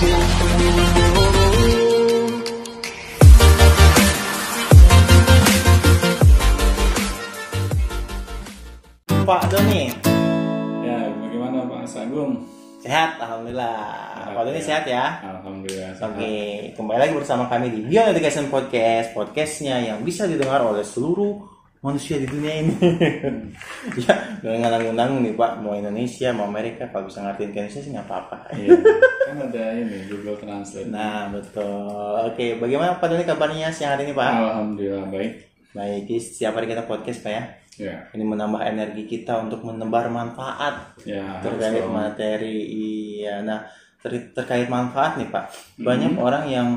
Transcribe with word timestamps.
Pak 0.00 0.08
Doni 9.52 9.92
Ya, 10.80 10.96
bagaimana 11.20 11.68
Pak 11.68 11.84
Sagung? 11.84 12.48
sehat 12.80 13.20
alhamdulillah 13.20 14.32
Pak 14.32 14.42
Doni 14.48 14.60
sehat 14.64 14.88
ya 14.88 15.20
Alhamdulillah. 15.20 15.92
sehat. 15.92 16.16
Oke, 16.16 16.32
kembali 16.80 16.96
lagi 16.96 17.12
bersama 17.20 17.44
kami 17.52 17.68
di 17.68 17.84
Beyond 17.84 18.16
Education 18.16 18.48
Podcast, 18.48 19.12
podcastnya 19.12 19.84
yang 19.84 20.00
bisa 20.00 20.24
didengar 20.24 20.64
oleh 20.64 20.80
seluruh 20.80 21.59
manusia 21.80 22.20
di 22.20 22.28
dunia 22.28 22.60
ini. 22.60 22.74
ya, 24.04 24.14
dengan 24.44 24.76
undang 24.84 25.24
nih 25.24 25.32
Pak, 25.32 25.64
mau 25.64 25.72
Indonesia, 25.72 26.28
mau 26.36 26.44
Amerika, 26.44 26.84
kalau 26.92 27.08
bisa 27.08 27.24
ngertiin 27.24 27.56
Indonesia 27.56 27.80
sih 27.80 27.90
nggak 27.96 28.06
apa-apa. 28.06 28.36
Iya, 28.52 28.70
kan 29.24 29.36
ada 29.48 29.64
ini 29.80 29.96
Google 30.12 30.36
Translate. 30.36 30.92
Nah, 30.92 31.32
betul. 31.32 32.20
Oke, 32.28 32.60
bagaimana 32.60 33.00
Pak 33.00 33.08
Doni 33.08 33.24
kabarnya 33.24 33.72
siang 33.72 33.96
hari 33.96 34.04
ini 34.08 34.12
Pak? 34.12 34.28
Alhamdulillah 34.28 35.08
baik. 35.08 35.32
Baik, 35.72 36.20
setiap 36.20 36.60
hari 36.60 36.68
kita 36.68 36.84
podcast 36.84 37.24
Pak 37.24 37.32
ya. 37.32 37.44
Ya, 37.80 37.96
Ini 38.12 38.28
menambah 38.28 38.60
energi 38.60 39.08
kita 39.08 39.40
untuk 39.40 39.64
menebar 39.64 40.12
manfaat 40.12 41.00
ya. 41.00 41.40
terkait 41.40 41.80
dong. 41.80 41.96
materi 41.96 42.60
iya 42.68 43.40
nah 43.40 43.64
ter- 43.96 44.36
terkait 44.36 44.68
manfaat 44.68 45.16
nih 45.16 45.32
pak 45.32 45.48
banyak 45.80 46.12
orang 46.20 46.44
yang 46.44 46.68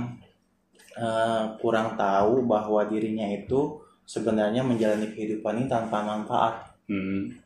eh, 0.96 1.44
kurang 1.60 2.00
tahu 2.00 2.48
bahwa 2.48 2.88
dirinya 2.88 3.28
itu 3.28 3.83
sebenarnya 4.04 4.62
menjalani 4.62 5.12
kehidupan 5.12 5.64
ini 5.64 5.68
tanpa 5.72 6.04
manfaat. 6.04 6.76
Hmm, 6.88 7.44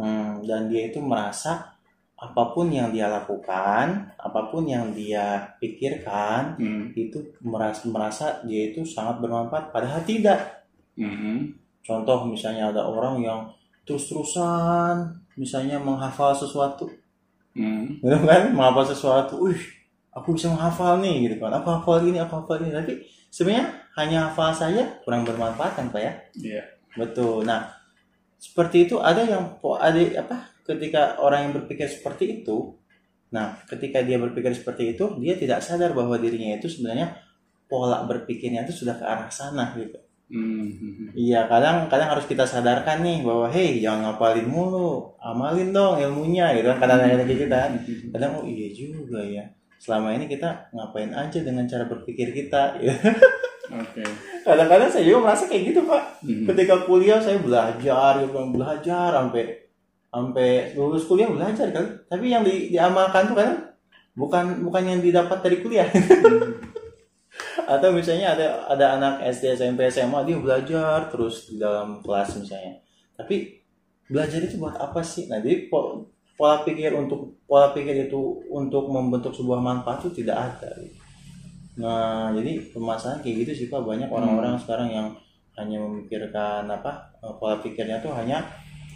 Hmm, 0.00 0.40
dan 0.48 0.72
dia 0.72 0.88
itu 0.88 0.96
merasa 1.04 1.76
apa 2.20 2.52
pun 2.52 2.68
yang 2.68 2.92
dia 2.92 3.08
lakukan 3.08 4.12
apa 4.20 4.40
pun 4.52 4.68
yang 4.68 4.92
dia 4.92 5.56
pikirkan 5.56 6.52
hmm, 6.60 6.92
itu 6.92 7.16
merasa 7.40 7.88
merasa 7.88 8.26
dia 8.44 8.72
itu 8.72 8.84
sangat 8.84 9.20
bermanfaat 9.20 9.68
padahal 9.68 10.00
tidak. 10.04 10.64
Hmm, 10.96 11.52
contoh 11.84 12.28
misalnya 12.28 12.72
ada 12.72 12.88
orang 12.88 13.20
yang 13.20 13.40
terus-terusan 13.84 15.20
misalnya 15.36 15.76
menghafal 15.80 16.32
sesuatu. 16.32 16.88
Hmm, 17.52 18.00
gitu 18.00 18.18
kan? 18.24 18.56
Menghafal 18.56 18.88
sesuatu 18.88 19.44
wih 19.44 19.60
aku 20.16 20.36
bisa 20.36 20.48
menghafal 20.48 20.96
nih 21.04 21.28
gitu 21.28 21.36
kan. 21.44 21.52
Aku 21.60 21.68
hafal 21.76 22.08
ini 22.08 22.18
aku 22.20 22.40
hafal 22.40 22.56
ini. 22.64 22.72
Tapi 22.72 22.92
sebenarnya 23.28 23.79
hanya 23.98 24.30
hafal 24.30 24.52
saja 24.54 25.00
kurang 25.02 25.26
bermanfaat 25.26 25.72
kan 25.78 25.86
pak 25.90 26.02
ya 26.02 26.12
Iya. 26.36 26.62
betul 26.94 27.42
nah 27.46 27.72
seperti 28.40 28.88
itu 28.88 28.96
ada 29.02 29.22
yang 29.26 29.58
ada 29.62 30.00
apa 30.20 30.36
ketika 30.64 31.18
orang 31.18 31.50
yang 31.50 31.52
berpikir 31.56 31.86
seperti 31.90 32.42
itu 32.42 32.74
nah 33.30 33.58
ketika 33.66 34.02
dia 34.02 34.18
berpikir 34.18 34.50
seperti 34.54 34.94
itu 34.98 35.04
dia 35.22 35.34
tidak 35.38 35.62
sadar 35.62 35.94
bahwa 35.94 36.18
dirinya 36.18 36.58
itu 36.58 36.66
sebenarnya 36.66 37.14
pola 37.70 38.02
berpikirnya 38.06 38.66
itu 38.66 38.84
sudah 38.84 38.98
ke 38.98 39.04
arah 39.06 39.30
sana 39.30 39.74
gitu 39.78 39.98
Hmm, 40.30 40.70
hmm, 40.78 41.10
Iya, 41.18 41.50
kadang 41.50 41.90
kadang 41.90 42.14
harus 42.14 42.22
kita 42.30 42.46
sadarkan 42.46 43.02
nih 43.02 43.26
bahwa 43.26 43.50
hey 43.50 43.82
jangan 43.82 44.14
ngapalin 44.14 44.46
mulu, 44.46 45.10
amalin 45.18 45.74
dong 45.74 45.98
ilmunya 45.98 46.54
gitu 46.54 46.70
kan 46.70 46.78
kadang-kadang 46.86 47.26
kayak 47.26 47.40
kita. 47.50 47.60
Kadang 48.14 48.38
oh 48.38 48.46
iya 48.46 48.70
juga 48.70 49.18
ya. 49.26 49.42
Selama 49.82 50.14
ini 50.14 50.30
kita 50.30 50.70
ngapain 50.70 51.10
aja 51.10 51.38
dengan 51.42 51.66
cara 51.66 51.82
berpikir 51.90 52.30
kita. 52.30 52.78
ya. 52.78 52.94
Oke. 53.70 54.02
Kadang-kadang 54.42 54.90
saya 54.90 55.04
juga 55.06 55.18
merasa 55.30 55.46
kayak 55.46 55.62
gitu 55.70 55.80
pak. 55.86 56.02
Hmm, 56.26 56.44
Ketika 56.50 56.74
kuliah 56.84 57.22
saya 57.22 57.38
belajar, 57.38 58.18
gitu 58.18 58.32
kan 58.34 58.48
belajar 58.50 59.08
sampai 59.14 59.44
sampai 60.10 60.50
lulus 60.74 61.06
kuliah 61.06 61.30
belajar 61.30 61.70
kan. 61.70 61.86
Tapi 62.10 62.34
yang 62.34 62.42
di, 62.42 62.74
diamalkan 62.74 63.30
tuh 63.30 63.36
kadang 63.38 63.58
bukan 64.18 64.44
bukan 64.66 64.82
yang 64.82 64.98
didapat 64.98 65.38
dari 65.38 65.56
kuliah. 65.62 65.86
atau 67.70 67.94
misalnya 67.94 68.34
ada 68.34 68.46
ada 68.66 68.86
anak 68.98 69.14
SD 69.30 69.54
SMP 69.54 69.86
SMA 69.94 70.26
dia 70.26 70.36
belajar 70.42 71.06
terus 71.06 71.46
di 71.46 71.62
dalam 71.62 72.02
kelas 72.02 72.42
misalnya 72.42 72.82
tapi 73.14 73.62
belajar 74.10 74.42
itu 74.42 74.58
buat 74.58 74.74
apa 74.74 74.98
sih 75.06 75.30
nah 75.30 75.38
jadi 75.38 75.70
po- 75.70 76.10
pola 76.34 76.66
pikir 76.66 76.90
untuk 76.98 77.38
pola 77.46 77.70
pikir 77.70 78.10
itu 78.10 78.42
untuk 78.50 78.90
membentuk 78.90 79.30
sebuah 79.30 79.62
manfaat 79.62 80.02
itu 80.02 80.24
tidak 80.26 80.36
ada 80.56 80.70
nah 81.78 82.34
jadi 82.34 82.70
permasalahan 82.74 83.22
kayak 83.22 83.36
gitu 83.46 83.52
sih 83.54 83.66
pak 83.70 83.82
banyak 83.82 84.10
orang-orang 84.10 84.58
sekarang 84.58 84.88
yang 84.90 85.08
hanya 85.54 85.76
memikirkan 85.78 86.66
apa 86.66 87.14
eh, 87.22 87.34
pola 87.38 87.60
pikirnya 87.62 88.02
tuh 88.02 88.10
hanya 88.16 88.42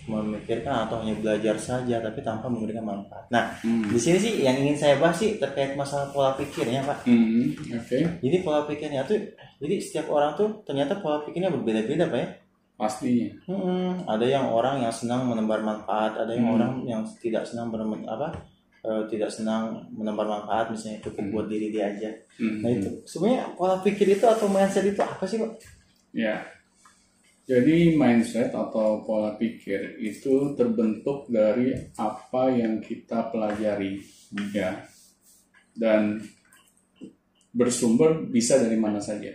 memikirkan 0.05 0.85
atau 0.85 1.01
hanya 1.01 1.17
belajar 1.17 1.57
saja 1.57 1.97
tapi 1.97 2.21
tanpa 2.21 2.51
memberikan 2.53 2.85
manfaat 2.85 3.25
nah 3.33 3.57
hmm, 3.65 3.89
di 3.89 3.97
sini 3.97 4.19
sih 4.21 4.33
yang 4.45 4.53
ingin 4.61 4.77
saya 4.77 5.01
bahas 5.01 5.17
sih 5.17 5.41
terkait 5.41 5.73
masalah 5.79 6.13
pola 6.13 6.37
pikirnya 6.37 6.85
pak 6.85 7.09
hmm, 7.09 7.73
Oke. 7.81 7.99
jadi 8.21 8.37
pola 8.45 8.69
pikirnya 8.69 9.01
tuh, 9.09 9.17
jadi 9.65 9.75
setiap 9.81 10.13
orang 10.13 10.37
tuh 10.37 10.61
ternyata 10.69 11.01
pola 11.01 11.25
pikirnya 11.25 11.49
berbeda-beda 11.49 12.11
pak 12.13 12.21
ya. 12.21 12.29
Pastinya. 12.75 13.31
Hmm, 13.47 14.03
ada 14.03 14.27
yang 14.27 14.51
orang 14.51 14.83
yang 14.83 14.91
senang 14.91 15.31
menebar 15.31 15.63
manfaat, 15.63 16.19
ada 16.19 16.35
yang 16.35 16.51
Hmm. 16.51 16.57
orang 16.59 16.73
yang 16.83 17.01
tidak 17.23 17.47
senang 17.47 17.71
bermen, 17.71 18.03
apa, 18.03 18.35
eh, 18.85 19.03
tidak 19.09 19.33
senang 19.33 19.89
menebar 19.91 20.29
manfaat, 20.29 20.69
misalnya 20.69 21.01
cukup 21.01 21.25
Hmm. 21.25 21.33
buat 21.33 21.47
diri 21.49 21.73
dia 21.73 21.89
aja. 21.89 22.11
Hmm, 22.37 22.61
Nah 22.61 22.71
itu 22.71 22.91
sebenarnya 23.09 23.57
pola 23.57 23.81
pikir 23.81 24.07
itu 24.13 24.25
atau 24.29 24.45
mindset 24.47 24.85
itu 24.85 25.01
apa 25.01 25.25
sih 25.25 25.41
pak? 25.41 25.53
Ya. 26.13 26.45
Jadi 27.45 27.93
mindset 27.93 28.53
atau 28.53 29.05
pola 29.05 29.37
pikir 29.37 30.01
itu 30.01 30.57
terbentuk 30.57 31.29
dari 31.29 31.77
apa 31.97 32.49
yang 32.49 32.81
kita 32.81 33.29
pelajari, 33.29 34.01
ya. 34.53 34.81
Dan 35.77 36.25
bersumber 37.53 38.25
bisa 38.27 38.57
dari 38.59 38.81
mana 38.81 38.97
saja. 38.99 39.31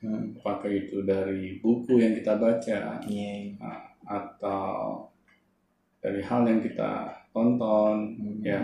Hmm, 0.00 0.32
Apakah 0.40 0.70
itu 0.72 1.02
dari 1.04 1.60
buku 1.60 2.00
yang 2.00 2.16
kita 2.16 2.32
baca 2.40 3.04
iya. 3.04 3.52
nah, 3.60 3.84
atau 4.08 5.04
dari 6.00 6.24
hal 6.24 6.48
yang 6.48 6.64
kita 6.64 7.19
tonton, 7.30 8.16
Hmm. 8.18 8.40
ya. 8.42 8.62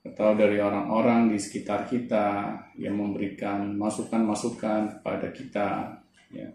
Atau 0.00 0.32
dari 0.32 0.56
orang-orang 0.56 1.28
di 1.28 1.38
sekitar 1.38 1.84
kita 1.84 2.56
yang 2.80 2.96
memberikan 2.96 3.76
masukan-masukan 3.76 5.00
kepada 5.00 5.28
kita, 5.30 5.68
ya. 6.32 6.48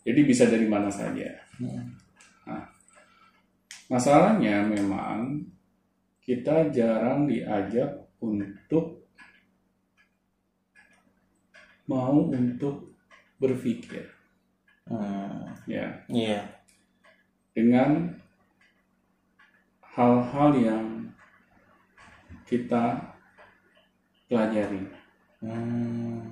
Jadi 0.00 0.20
bisa 0.24 0.48
dari 0.48 0.64
mana 0.64 0.88
saja. 0.88 1.28
Hmm. 1.60 1.92
Masalahnya 3.90 4.62
memang 4.70 5.42
kita 6.22 6.70
jarang 6.70 7.26
diajak 7.26 7.90
untuk 8.22 9.02
mau 11.90 12.30
untuk 12.30 12.94
berpikir, 13.42 14.06
Hmm, 14.86 15.42
ya, 15.66 15.90
iya. 16.06 16.46
dengan 17.50 18.19
hal-hal 19.92 20.50
yang 20.54 20.86
kita 22.44 22.98
pelajari. 24.26 24.82
Hmm, 25.40 26.30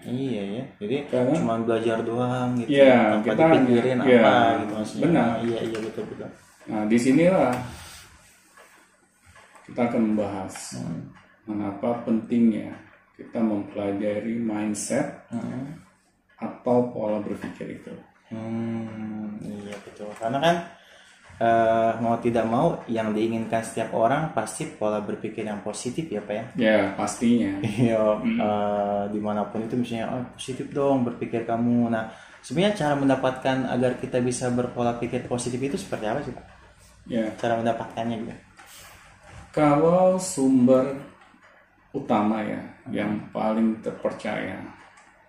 iya 0.00 0.42
ya. 0.60 0.64
Jadi 0.80 0.96
Karena 1.10 1.32
cuma 1.34 1.54
belajar 1.58 1.98
doang 2.00 2.54
gitu, 2.60 2.70
Iya, 2.70 3.18
tanpa 3.18 3.26
kita 3.26 3.44
dipikirin 3.50 3.98
iya, 4.04 4.20
apa 4.20 4.34
gitu 4.62 4.72
maksudnya. 4.74 5.02
benar. 5.04 5.30
Iya 5.42 5.58
iya 5.64 5.78
betul 5.80 6.04
betul. 6.08 6.28
Nah, 6.64 6.82
di 6.86 6.96
sinilah 6.96 7.52
kita 9.64 9.80
akan 9.82 10.00
membahas 10.12 10.54
Hmm. 10.76 11.02
mengapa 11.44 12.04
pentingnya 12.04 12.72
kita 13.16 13.38
mempelajari 13.38 14.34
mindset 14.36 15.06
Hmm. 15.28 15.76
atau 16.36 16.88
pola 16.90 17.20
berpikir 17.20 17.80
itu. 17.80 17.94
Hmm, 18.32 19.36
iya 19.40 19.76
betul. 19.84 20.08
Karena 20.16 20.38
kan 20.40 20.56
eh, 21.40 21.92
mau 22.02 22.16
tidak 22.22 22.46
mau 22.46 22.82
yang 22.86 23.10
diinginkan 23.14 23.62
setiap 23.64 23.90
orang 23.94 24.30
pasti 24.36 24.66
pola 24.70 25.02
berpikir 25.02 25.42
yang 25.46 25.60
positif 25.62 26.06
ya 26.06 26.20
pak 26.22 26.34
ya. 26.34 26.44
Ya, 26.56 26.78
pastinya. 26.98 27.58
Iya, 27.82 28.02
eh, 28.22 29.02
di 29.14 29.20
mana 29.22 29.42
pun 29.50 29.62
itu 29.66 29.74
misalnya 29.74 30.06
oh, 30.14 30.22
positif 30.34 30.66
dong 30.70 31.02
berpikir 31.06 31.42
kamu. 31.46 31.90
Nah, 31.90 32.10
sebenarnya 32.42 32.74
cara 32.86 32.94
mendapatkan 32.98 33.56
agar 33.70 33.98
kita 33.98 34.18
bisa 34.22 34.50
berpola 34.52 34.94
pikir 34.98 35.26
positif 35.26 35.58
itu 35.58 35.76
seperti 35.78 36.04
apa 36.06 36.20
sih 36.22 36.32
pak? 36.34 36.46
Ya, 37.04 37.28
Cara 37.36 37.60
mendapatkannya 37.60 38.16
gitu. 38.24 38.34
kalau 39.54 40.16
sumber 40.18 40.98
utama 41.94 42.42
ya, 42.42 42.58
yang 42.90 43.30
paling 43.30 43.78
terpercaya 43.78 44.58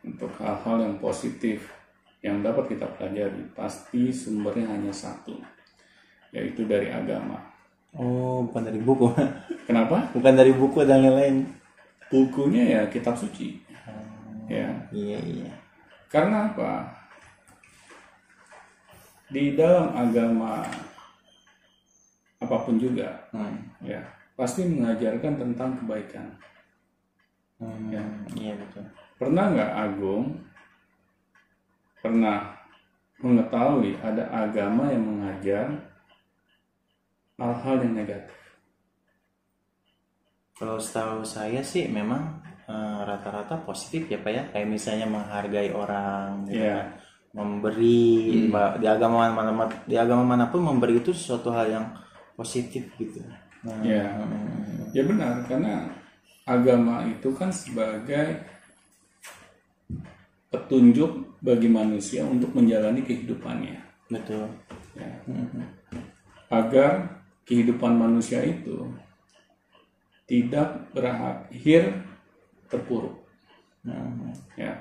untuk 0.02 0.34
hal-hal 0.42 0.82
yang 0.82 0.96
positif 0.98 1.70
yang 2.26 2.42
dapat 2.42 2.74
kita 2.74 2.90
pelajari, 2.98 3.44
pasti 3.54 4.10
sumbernya 4.10 4.74
hanya 4.74 4.90
satu, 4.90 5.38
yaitu 6.36 6.68
dari 6.68 6.92
agama. 6.92 7.40
Oh, 7.96 8.44
bukan 8.44 8.68
dari 8.68 8.84
buku, 8.84 9.08
Kenapa? 9.72 10.12
bukan 10.12 10.34
dari 10.36 10.52
buku 10.52 10.84
dan 10.84 11.00
yang 11.00 11.16
lain. 11.16 11.48
Bukunya 12.12 12.64
ya 12.68 12.82
kitab 12.92 13.16
suci. 13.16 13.64
Ya, 14.46 14.68
Iya 14.92 15.18
iya. 15.24 15.52
Karena 16.12 16.52
apa? 16.52 16.92
Di 19.26 19.58
dalam 19.58 19.90
agama 19.96 20.62
apa 22.38 22.56
pun 22.62 22.78
juga, 22.78 23.26
Hmm. 23.34 23.58
ya 23.82 23.98
pasti 24.38 24.68
mengajarkan 24.68 25.40
tentang 25.40 25.80
kebaikan. 25.82 26.28
Hmm, 27.58 27.90
Ya. 27.90 28.04
Iya 28.36 28.54
betul. 28.60 28.86
Pernah 29.16 29.56
nggak 29.56 29.72
Agung 29.74 30.44
pernah 32.04 32.54
mengetahui 33.18 33.98
ada 33.98 34.30
agama 34.30 34.92
yang 34.94 35.02
mengajar 35.02 35.72
hal-hal 37.38 37.76
yang 37.82 37.96
negatif? 37.96 38.36
Kalau 40.56 40.80
setahu 40.80 41.28
saya 41.28 41.60
sih 41.62 41.88
memang 41.88 42.40
eh, 42.66 43.00
rata-rata 43.04 43.62
positif 43.62 44.08
ya 44.08 44.18
Pak 44.18 44.32
ya. 44.32 44.44
Kayak 44.50 44.68
misalnya 44.72 45.06
menghargai 45.06 45.70
orang 45.70 46.48
gitu 46.48 46.64
Iya. 46.64 46.78
kan. 46.80 46.88
Memberi 47.36 48.48
Ba- 48.48 48.80
di 48.80 48.88
agama 48.88 49.28
mana 49.28 49.52
di 49.84 50.00
agama 50.00 50.24
mana 50.24 50.48
pun 50.48 50.64
memberi 50.64 50.98
itu 50.98 51.12
sesuatu 51.12 51.52
hal 51.52 51.68
yang 51.68 51.86
positif 52.34 52.88
gitu. 52.96 53.20
Nah, 53.68 53.84
Ya, 53.84 54.08
hmm, 54.08 54.96
ya 54.96 55.04
benar 55.04 55.44
karena 55.44 55.90
agama 56.48 57.04
itu 57.04 57.34
kan 57.36 57.52
sebagai 57.52 58.40
petunjuk 60.48 61.12
bagi 61.44 61.68
manusia 61.68 62.24
untuk 62.24 62.56
menjalani 62.56 63.04
kehidupannya. 63.04 63.84
betul. 64.08 64.46
Ya. 64.96 65.12
Agar 66.48 67.25
kehidupan 67.48 67.94
manusia 67.98 68.42
itu 68.46 68.90
tidak 70.26 70.90
berakhir 70.94 72.02
terpuruk. 72.70 73.16
Hmm, 73.86 74.34
Ya, 74.58 74.74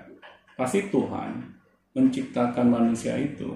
pasti 0.57 0.89
Tuhan 0.89 1.45
menciptakan 1.93 2.67
manusia 2.73 3.15
itu 3.21 3.53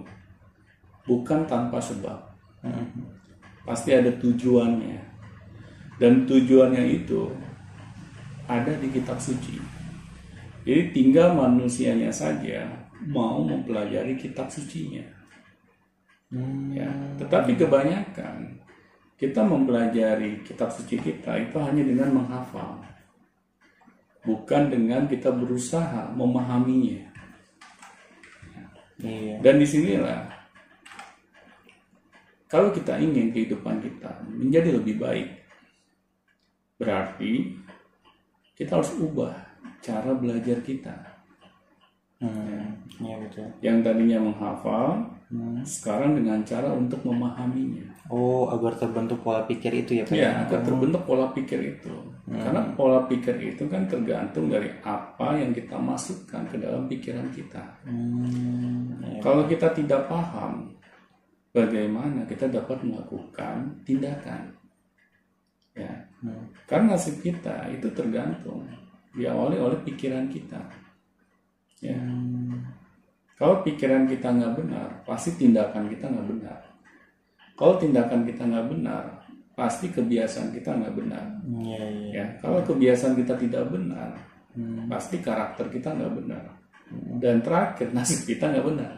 bukan 1.08 1.46
tanpa 1.48 1.80
sebab. 1.82 2.18
hmm, 2.62 3.18
Pasti 3.66 3.92
ada 3.94 4.10
tujuannya. 4.16 4.98
Dan 5.98 6.24
tujuannya 6.26 6.84
itu 7.02 7.28
ada 8.48 8.72
di 8.80 8.88
kitab 8.90 9.18
suci. 9.20 9.58
Jadi 10.66 10.82
tinggal 10.94 11.34
manusianya 11.34 12.12
saja 12.12 12.68
mau 13.08 13.40
mempelajari 13.42 14.14
kitab 14.20 14.46
sucinya. 14.52 15.02
hmm, 16.32 16.72
Ya, 16.76 16.88
tetapi 17.18 17.56
kebanyakan 17.56 18.57
kita 19.18 19.42
mempelajari 19.42 20.46
kitab 20.46 20.70
suci 20.70 20.94
kita 20.94 21.34
itu 21.34 21.58
hanya 21.58 21.82
dengan 21.82 22.22
menghafal. 22.22 22.78
Bukan 24.22 24.70
dengan 24.70 25.10
kita 25.10 25.34
berusaha 25.34 26.14
memahaminya. 26.14 27.10
Iya. 29.02 29.42
Dan 29.42 29.58
di 29.58 29.66
sinilah 29.66 30.38
kalau 32.46 32.72
kita 32.72 32.96
ingin 32.96 33.34
kehidupan 33.34 33.82
kita 33.82 34.22
menjadi 34.24 34.78
lebih 34.80 34.96
baik, 35.02 35.28
berarti 36.78 37.58
kita 38.54 38.78
harus 38.78 38.94
ubah 38.96 39.34
cara 39.82 40.14
belajar 40.14 40.62
kita. 40.62 40.96
Hmm, 42.18 42.82
iya 42.98 43.14
betul. 43.22 43.46
Yang 43.62 43.76
tadinya 43.86 44.18
menghafal, 44.18 45.17
Hmm. 45.28 45.60
sekarang 45.60 46.16
dengan 46.16 46.40
cara 46.40 46.72
untuk 46.72 47.04
memahaminya. 47.04 47.84
Oh, 48.08 48.48
agar 48.48 48.80
terbentuk 48.80 49.20
pola 49.20 49.44
pikir 49.44 49.84
itu 49.84 50.00
ya 50.00 50.04
Pak 50.08 50.16
Ya, 50.16 50.32
akan 50.48 50.60
terbentuk 50.64 51.04
pola 51.04 51.28
pikir 51.36 51.60
itu. 51.76 51.92
Karena 52.24 52.64
pola 52.72 53.04
pikir 53.04 53.36
itu 53.36 53.68
kan 53.68 53.84
tergantung 53.84 54.48
dari 54.48 54.72
apa 54.80 55.36
yang 55.36 55.52
kita 55.52 55.76
masukkan 55.76 56.48
ke 56.48 56.56
dalam 56.56 56.88
pikiran 56.88 57.28
kita. 57.28 57.60
Hmm, 57.84 58.96
iya. 59.04 59.20
Kalau 59.20 59.44
kita 59.44 59.68
tidak 59.76 60.08
paham 60.08 60.72
bagaimana 61.52 62.24
kita 62.24 62.48
dapat 62.48 62.80
melakukan 62.84 63.84
tindakan, 63.84 64.48
ya, 65.76 65.92
Hmm. 66.24 66.48
karena 66.64 66.96
nasib 66.96 67.20
kita 67.20 67.68
itu 67.68 67.88
tergantung 67.92 68.64
diawali 69.12 69.60
oleh 69.60 69.76
pikiran 69.84 70.24
kita. 70.32 70.60
Ya, 71.80 71.94
Hmm, 71.94 72.37
kalau 73.38 73.62
pikiran 73.62 74.04
kita 74.04 74.28
nggak 74.28 74.52
benar, 74.54 74.88
pasti 75.02 75.30
tindakan 75.32 75.86
kita 75.86 76.04
nggak 76.04 76.26
benar. 76.28 76.58
Kalau 77.54 77.74
tindakan 77.74 78.22
kita 78.22 78.42
nggak 78.44 78.66
benar, 78.68 79.04
pasti 79.52 79.86
kebiasaan 79.88 80.50
kita 80.50 80.70
nggak 80.72 80.94
benar. 80.94 81.24
Iya, 81.44 81.82
iya. 81.84 82.10
Ya, 82.12 82.24
kalau 82.38 82.60
kebiasaan 82.60 83.14
kita 83.14 83.34
tidak 83.34 83.66
benar, 83.68 84.14
Hmm. 84.48 84.90
pasti 84.90 85.20
karakter 85.20 85.68
kita 85.68 85.92
nggak 85.92 86.14
benar. 86.16 86.42
Dan 87.16 87.38
terakhir 87.38 87.92
nasib 87.94 88.26
kita 88.26 88.48
nggak 88.48 88.66
benar 88.66 88.92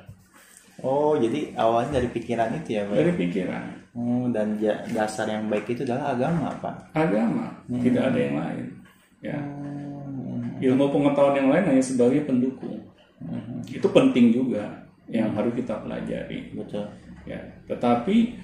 Oh, 0.81 1.13
jadi 1.13 1.53
awalnya 1.53 2.01
dari 2.01 2.09
pikiran 2.09 2.57
itu 2.57 2.73
ya, 2.73 2.89
Pak? 2.89 2.97
dari 2.97 3.13
pikiran. 3.13 3.65
Oh, 3.93 4.25
dan 4.31 4.57
dasar 4.89 5.29
yang 5.29 5.51
baik 5.51 5.69
itu 5.69 5.85
adalah 5.85 6.15
agama, 6.15 6.49
Pak. 6.57 6.95
agama 6.95 7.51
tidak 7.77 8.09
ada 8.09 8.19
yang 8.19 8.37
lain 8.39 8.67
ya 9.21 9.37
Hmm. 9.37 10.57
ilmu 10.57 10.89
pengetahuan 10.89 11.37
yang 11.37 11.49
lain 11.51 11.65
hanya 11.67 11.83
sebagai 11.83 12.25
pendukung 12.25 12.80
Hmm. 13.21 13.61
itu 13.69 13.85
penting 13.85 14.33
juga 14.33 14.65
yang 15.07 15.37
harus 15.37 15.53
kita 15.53 15.85
pelajari 15.85 16.57
Betul. 16.57 16.89
ya 17.29 17.37
tetapi 17.69 18.41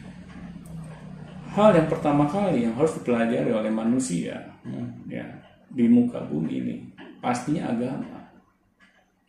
hal 1.56 1.73
yang 1.73 1.88
pertama 1.88 2.28
kali 2.28 2.69
yang 2.69 2.76
harus 2.76 3.00
dipelajari 3.00 3.49
oleh 3.50 3.73
manusia 3.73 4.52
Hmm. 4.67 5.06
ya 5.06 5.23
di 5.70 5.87
muka 5.87 6.19
bumi 6.26 6.58
ini 6.58 6.75
pastinya 7.23 7.70
agama 7.70 8.19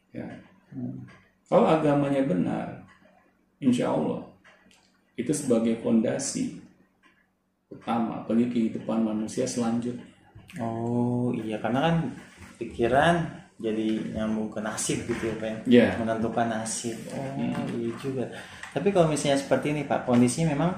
ya 0.09 0.25
kalau 1.45 1.69
agamanya 1.69 2.25
benar 2.25 2.83
insya 3.61 3.93
Allah 3.93 4.25
itu 5.13 5.29
sebagai 5.29 5.77
fondasi 5.79 6.57
utama 7.69 8.25
bagi 8.25 8.49
kehidupan 8.49 9.05
manusia 9.05 9.45
selanjutnya 9.45 10.03
Oh, 10.57 11.29
iya 11.35 11.59
karena 11.59 11.91
kan 11.91 11.95
pikiran 12.55 13.15
jadi 13.57 13.87
nyambung 14.13 14.47
ke 14.47 14.61
nasib 14.61 15.01
gitu 15.03 15.23
ya, 15.27 15.35
Pak. 15.37 15.47
ya? 15.47 15.55
ya 15.65 15.87
Menentukan 15.97 16.45
nasib. 16.45 16.93
Oh, 17.09 17.25
iya 17.73 17.89
juga. 17.97 18.25
Tapi 18.69 18.93
kalau 18.93 19.09
misalnya 19.09 19.37
seperti 19.37 19.73
ini, 19.73 19.81
Pak, 19.83 20.05
kondisinya 20.05 20.53
memang 20.53 20.71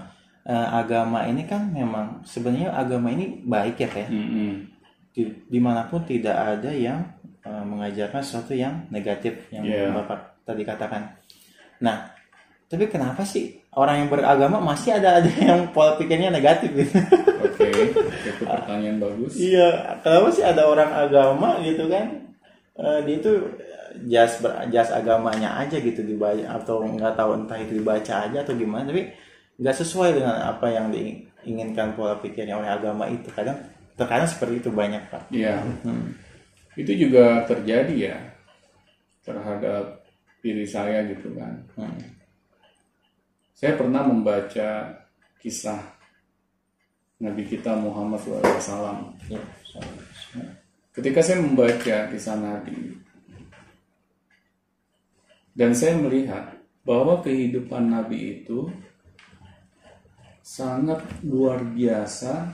eh, 0.43 0.67
agama 0.71 1.27
ini 1.27 1.43
kan 1.43 1.67
memang 1.67 2.23
sebenarnya 2.23 2.71
agama 2.71 3.11
ini 3.11 3.43
baik 3.43 3.75
ya, 3.77 3.87
Pak. 3.87 3.99
ya? 3.99 4.07
Mm-mm. 4.07 4.53
Di, 5.11 5.21
di 5.45 5.59
mana 5.59 5.83
pun 5.85 6.07
tidak 6.07 6.31
ada 6.31 6.71
yang 6.71 7.03
eh, 7.43 7.63
mengajarkan 7.63 8.21
sesuatu 8.23 8.55
yang 8.55 8.87
negatif 8.87 9.51
yang 9.51 9.67
Iya. 9.67 9.91
bapak 9.91 10.39
tadi 10.43 10.63
katakan. 10.63 11.19
Nah, 11.79 12.15
tapi 12.65 12.87
kenapa 12.87 13.23
sih 13.23 13.59
orang 13.73 14.03
yang 14.03 14.09
beragama 14.09 14.61
masih 14.61 14.95
ada 14.95 15.19
ada 15.19 15.31
yang 15.35 15.67
pola 15.69 15.99
pikirnya 15.99 16.31
negatif 16.31 16.71
gitu? 16.71 16.95
Oke, 17.43 17.67
itu 18.29 18.43
pertanyaan 18.45 18.97
bagus. 18.97 19.35
iya, 19.35 19.67
kenapa 19.99 20.27
sih 20.29 20.43
ada 20.43 20.63
orang 20.63 20.87
agama 20.89 21.59
gitu 21.59 21.89
kan? 21.91 22.28
Eh, 22.79 22.99
dia 23.03 23.15
itu 23.19 23.31
jas 24.07 24.39
ber- 24.39 24.71
jas 24.71 24.87
agamanya 24.89 25.59
aja 25.59 25.75
gitu 25.75 25.99
dibaca 25.99 26.39
atau 26.55 26.79
nggak 26.87 27.19
tahu 27.19 27.43
entah 27.43 27.59
itu 27.59 27.75
dibaca 27.83 28.13
aja 28.23 28.37
atau 28.39 28.55
gimana, 28.55 28.87
tapi 28.87 29.11
nggak 29.59 29.75
sesuai 29.75 30.15
dengan 30.15 30.35
apa 30.47 30.71
yang 30.71 30.87
diinginkan 30.87 31.91
pola 31.99 32.15
pikirnya 32.23 32.55
oleh 32.55 32.71
agama 32.71 33.11
itu. 33.11 33.27
Kadang 33.35 33.59
terkadang 33.99 34.31
seperti 34.31 34.63
itu 34.63 34.71
banyak 34.71 35.03
pak. 35.11 35.27
Iya, 35.27 35.59
Hmm. 35.83 36.15
itu 36.79 36.91
juga 36.95 37.43
terjadi 37.43 38.15
ya 38.15 38.17
terhadap 39.27 40.07
diri 40.39 40.63
saya 40.63 41.03
gitu 41.11 41.35
kan. 41.35 41.59
Hmm. 41.75 41.99
Saya 43.51 43.75
pernah 43.75 44.07
membaca 44.07 44.95
kisah 45.43 45.83
Nabi 47.19 47.43
kita 47.43 47.75
Muhammad 47.75 48.23
SAW. 48.23 49.11
Ya, 49.27 49.43
Ketika 50.99 51.23
saya 51.23 51.39
membaca 51.39 52.11
kisah 52.11 52.35
Nabi, 52.35 52.91
dan 55.55 55.71
saya 55.71 55.95
melihat 55.95 56.59
bahwa 56.83 57.23
kehidupan 57.23 57.87
Nabi 57.87 58.43
itu 58.43 58.67
sangat 60.43 60.99
luar 61.23 61.63
biasa 61.63 62.51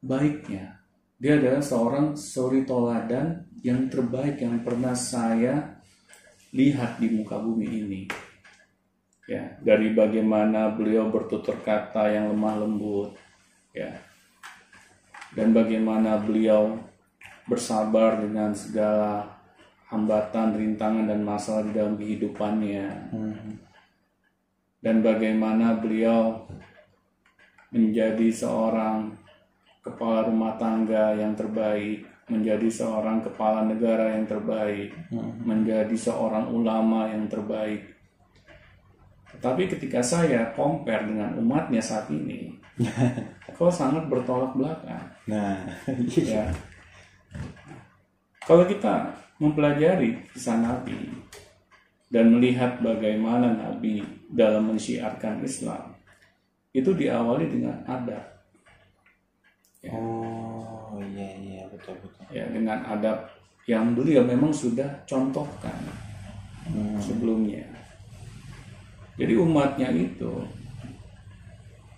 baiknya. 0.00 0.80
Dia 1.20 1.36
adalah 1.36 1.60
seorang 1.60 2.16
suri 2.16 2.64
toladan 2.64 3.52
yang 3.60 3.92
terbaik 3.92 4.40
yang 4.40 4.64
pernah 4.64 4.96
saya 4.96 5.84
lihat 6.56 6.96
di 6.96 7.12
muka 7.12 7.36
bumi 7.36 7.68
ini. 7.68 8.02
Ya, 9.28 9.60
dari 9.60 9.92
bagaimana 9.92 10.72
beliau 10.72 11.12
bertutur 11.12 11.60
kata 11.60 12.08
yang 12.08 12.32
lemah 12.32 12.56
lembut, 12.64 13.20
ya, 13.76 14.11
dan 15.32 15.56
bagaimana 15.56 16.20
beliau 16.20 16.76
bersabar 17.48 18.20
dengan 18.20 18.52
segala 18.52 19.26
hambatan, 19.88 20.56
rintangan, 20.56 21.08
dan 21.08 21.20
masalah 21.20 21.68
di 21.68 21.72
dalam 21.76 21.94
kehidupannya, 22.00 22.86
Hmm. 23.12 23.60
dan 24.80 25.04
bagaimana 25.04 25.76
beliau 25.76 26.48
menjadi 27.72 28.28
seorang 28.32 29.12
kepala 29.84 30.28
rumah 30.28 30.56
tangga 30.56 31.12
yang 31.16 31.36
terbaik, 31.36 32.04
menjadi 32.28 32.68
seorang 32.72 33.20
kepala 33.20 33.68
negara 33.68 34.16
yang 34.16 34.24
terbaik, 34.24 34.96
Hmm. 35.12 35.44
menjadi 35.44 35.96
seorang 35.96 36.48
ulama 36.48 37.08
yang 37.12 37.28
terbaik. 37.28 37.92
Tetapi 39.32 39.62
ketika 39.76 40.04
saya 40.04 40.52
compare 40.52 41.08
dengan 41.08 41.36
umatnya 41.36 41.80
saat 41.80 42.08
ini, 42.12 42.52
kok 43.50 43.72
sangat 43.74 44.06
bertolak 44.06 44.54
belakang. 44.54 45.02
Nah, 45.26 45.58
Ya. 46.22 46.46
Kalau 48.42 48.66
kita 48.66 49.14
mempelajari 49.38 50.18
kisah 50.34 50.58
Nabi 50.58 50.98
dan 52.10 52.34
melihat 52.34 52.82
bagaimana 52.82 53.54
Nabi 53.54 54.02
dalam 54.30 54.70
mensyiarkan 54.74 55.42
Islam, 55.46 55.94
itu 56.74 56.90
diawali 56.90 57.46
dengan 57.46 57.78
adab. 57.86 58.24
Oh, 59.90 60.98
iya 61.14 61.34
iya 61.38 61.62
betul 61.66 61.98
betul. 61.98 62.22
ya 62.30 62.46
dengan 62.54 62.86
adab 62.86 63.26
yang 63.66 63.98
beliau 63.98 64.22
memang 64.22 64.54
sudah 64.54 64.86
contohkan 65.06 65.74
sebelumnya. 67.02 67.66
Jadi 69.18 69.34
umatnya 69.38 69.90
itu 69.90 70.30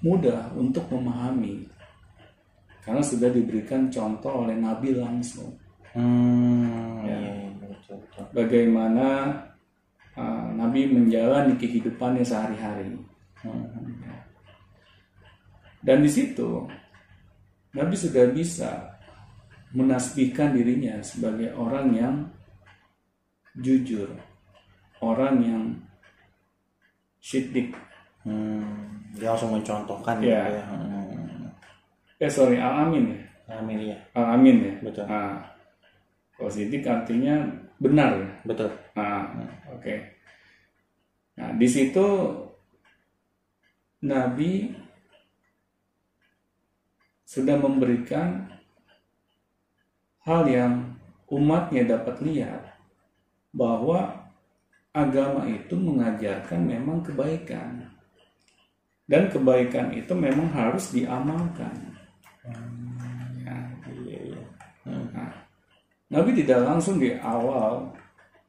mudah 0.04 0.52
untuk 0.52 0.84
memahami 0.92 1.64
karena 2.84 3.00
sudah 3.00 3.32
diberikan 3.32 3.88
contoh 3.88 4.44
oleh 4.44 4.54
Nabi 4.60 5.00
langsung 5.00 5.64
Hmm, 5.94 7.06
iya 7.06 7.18
iya 7.22 7.50
betul 7.62 8.02
betul. 8.02 8.26
bagaimana 8.34 9.30
uh, 10.18 10.50
Nabi 10.58 10.90
menjalani 10.90 11.54
kehidupannya 11.54 12.26
sehari-hari. 12.26 12.98
Dan 15.84 16.00
di 16.02 16.10
situ 16.10 16.66
Nabi 17.78 17.94
sudah 17.94 18.26
bisa 18.34 18.98
menasbihkan 19.70 20.50
dirinya 20.50 20.98
sebagai 21.04 21.54
orang 21.54 21.86
yang 21.94 22.14
jujur, 23.54 24.10
orang 24.98 25.34
yang 25.46 25.64
syidik. 27.22 27.70
Hmm, 28.24 28.64
dia 29.12 29.28
langsung 29.30 29.52
mencontohkan 29.52 30.16
Iya. 30.20 30.42
gitu 30.48 30.56
ya. 30.56 30.64
Hmm. 30.64 31.44
Eh 32.18 32.30
sorry, 32.30 32.56
al-amin 32.56 33.12
ya, 33.12 33.20
Amin 33.60 33.78
ya. 33.92 33.96
al-amin 34.16 34.56
ya. 34.64 34.74
Betul. 34.80 35.04
Nah, 35.04 35.44
syidik 36.48 36.88
artinya 36.88 37.44
benar 37.76 38.16
ya. 38.16 38.28
Betul. 38.48 38.70
Nah, 38.96 39.28
oke. 39.76 39.94
Nah, 41.36 41.50
di 41.58 41.66
situ 41.68 42.06
Nabi 44.04 44.72
sudah 47.24 47.56
memberikan 47.58 48.46
hal 50.22 50.46
yang 50.46 50.94
umatnya 51.28 51.98
dapat 51.98 52.22
lihat 52.22 52.62
bahwa 53.50 54.30
agama 54.94 55.42
itu 55.50 55.74
mengajarkan 55.74 56.60
memang 56.62 57.02
kebaikan. 57.02 57.93
Dan 59.04 59.28
kebaikan 59.28 59.92
itu 59.92 60.12
memang 60.16 60.48
harus 60.52 60.88
diamalkan. 60.88 61.76
Ya. 63.44 63.56
Iya 63.84 64.18
iya. 64.32 64.42
Nah, 64.88 65.32
Nabi 66.08 66.30
tidak 66.40 66.64
langsung 66.64 66.96
di 66.96 67.12
awal 67.20 67.92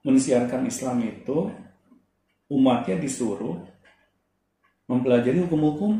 mensiarkan 0.07 0.63
Islam 0.69 1.03
itu 1.03 1.51
umatnya 2.47 3.01
disuruh 3.01 3.57
mempelajari 4.85 5.41
hukum-hukum 5.43 5.97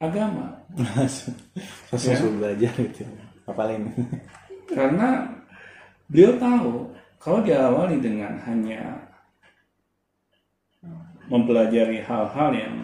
agama 0.00 0.56
Langsung 1.92 2.34
belajar 2.40 2.72
gitu. 2.72 3.04
Apalin. 3.46 3.94
karena 4.66 5.22
beliau 6.10 6.34
tahu 6.42 6.90
kalau 7.22 7.38
diawali 7.46 8.02
dengan 8.02 8.34
hanya 8.42 8.98
mempelajari 11.30 12.02
hal-hal 12.02 12.50
yang 12.50 12.74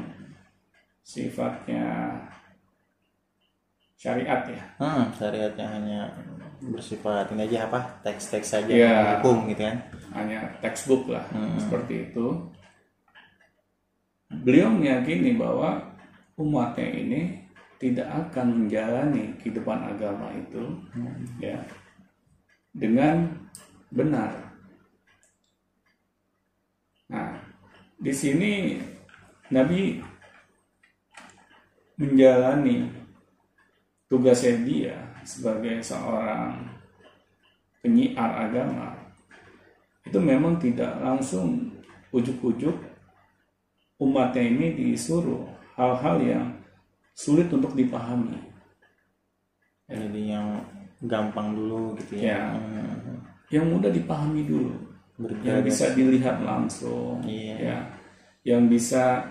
sifatnya 1.03 2.15
syariat 3.99 4.43
ya. 4.47 4.63
Hmm, 4.79 5.11
syariatnya 5.13 5.67
hanya 5.69 6.01
bersifat 6.63 7.27
ini 7.35 7.47
aja 7.47 7.67
apa 7.67 7.81
teks-teks 8.03 8.49
saja 8.49 8.71
Iya. 8.71 9.19
hukum 9.19 9.51
gitu 9.51 9.63
kan. 9.63 9.79
hanya 10.15 10.45
textbook 10.61 11.11
lah 11.11 11.25
seperti 11.57 12.11
itu. 12.11 12.27
Beliau 14.29 14.71
meyakini 14.71 15.35
bahwa 15.35 15.83
umatnya 16.37 16.89
ini 16.89 17.21
tidak 17.77 18.07
akan 18.09 18.65
menjalani 18.65 19.35
kehidupan 19.37 19.91
agama 19.91 20.31
itu 20.33 20.63
ya 21.39 21.59
dengan 22.71 23.27
benar. 23.91 24.31
Nah 27.11 27.37
di 27.99 28.13
sini 28.13 28.79
Nabi 29.51 29.99
menjalani 31.97 32.89
tugasnya 34.09 34.55
dia 34.65 34.97
sebagai 35.23 35.81
seorang 35.81 36.59
penyiar 37.81 38.49
agama 38.49 38.95
itu 40.03 40.19
memang 40.19 40.59
tidak 40.59 40.93
langsung 40.99 41.71
ujuk-ujuk 42.11 42.75
umatnya 44.03 44.43
ini 44.43 44.67
disuruh 44.75 45.47
hal-hal 45.79 46.17
yang 46.21 46.47
sulit 47.15 47.47
untuk 47.55 47.73
dipahami. 47.79 48.35
Jadi 49.87 50.33
yang 50.35 50.59
gampang 51.07 51.55
dulu 51.55 51.95
gitu 52.03 52.19
ya. 52.19 52.35
Ya. 52.35 52.43
Hmm. 52.57 53.21
Yang 53.53 53.65
mudah 53.69 53.91
dipahami 53.93 54.43
dulu, 54.49 54.73
Bergaya- 55.21 55.61
yang 55.61 55.63
bisa 55.63 55.85
dilihat 55.93 56.37
langsung, 56.41 57.21
Iya. 57.23 57.55
ya, 57.61 57.79
yang 58.49 58.67
bisa 58.67 59.23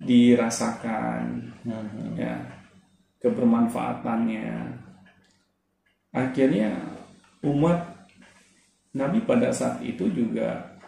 dirasakan, 0.00 1.54
Hmm. 1.64 2.14
ya, 2.18 2.34
kebermanfaatannya. 3.22 4.78
Akhirnya 6.14 6.78
umat 7.42 8.08
Nabi 8.94 9.18
pada 9.26 9.50
saat 9.50 9.82
itu 9.82 10.06
juga 10.14 10.78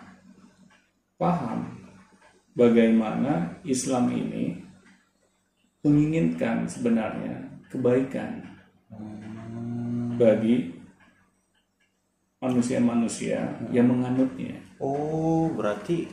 paham 1.18 1.74
bagaimana 2.54 3.58
Islam 3.66 4.12
ini 4.14 4.62
menginginkan 5.82 6.66
sebenarnya 6.70 7.46
kebaikan 7.70 8.42
bagi 10.16 10.72
manusia-manusia 12.40 13.42
yang 13.74 13.90
menganutnya. 13.90 14.54
Oh, 14.78 15.50
berarti 15.52 16.06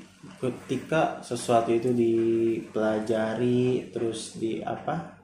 ketika 0.43 1.23
sesuatu 1.23 1.71
itu 1.71 1.95
dipelajari 1.95 3.87
terus 3.95 4.35
di 4.35 4.59
apa? 4.59 5.23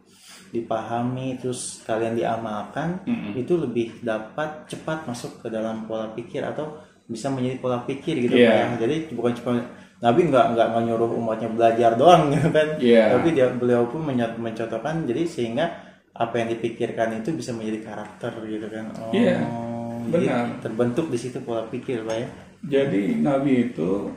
dipahami 0.50 1.38
terus 1.38 1.86
kalian 1.86 2.18
diamalkan 2.18 3.06
itu 3.38 3.54
lebih 3.54 4.02
dapat 4.02 4.66
cepat 4.66 5.06
masuk 5.06 5.46
ke 5.46 5.48
dalam 5.54 5.86
pola 5.86 6.10
pikir 6.10 6.42
atau 6.42 6.82
bisa 7.10 7.30
menjadi 7.30 7.58
pola 7.62 7.86
pikir 7.86 8.18
gitu. 8.22 8.34
Pak 8.38 8.54
ya. 8.54 8.66
Jadi 8.78 8.96
bukan 9.14 9.34
cuma 9.38 9.52
Nabi 10.00 10.32
nggak 10.32 10.46
nggak 10.56 10.68
nyuruh 10.86 11.12
umatnya 11.18 11.50
belajar 11.54 11.92
doang 11.98 12.30
gitu 12.34 12.50
kan. 12.54 12.68
Iya. 12.78 13.18
Tapi 13.18 13.28
dia 13.34 13.48
beliau 13.50 13.90
pun 13.90 14.06
mencontohkan 14.16 15.06
jadi 15.10 15.26
sehingga 15.26 15.66
apa 16.14 16.36
yang 16.42 16.50
dipikirkan 16.54 17.22
itu 17.22 17.30
bisa 17.34 17.54
menjadi 17.54 17.80
karakter 17.94 18.34
gitu 18.46 18.68
kan. 18.70 18.86
Oh, 18.98 19.14
jadi 20.10 20.28
benar. 20.30 20.46
terbentuk 20.66 21.14
di 21.14 21.18
situ 21.18 21.42
pola 21.42 21.66
pikir 21.70 22.06
Pak 22.06 22.16
ya. 22.18 22.28
Jadi 22.60 23.22
Nabi 23.22 23.72
itu 23.72 24.12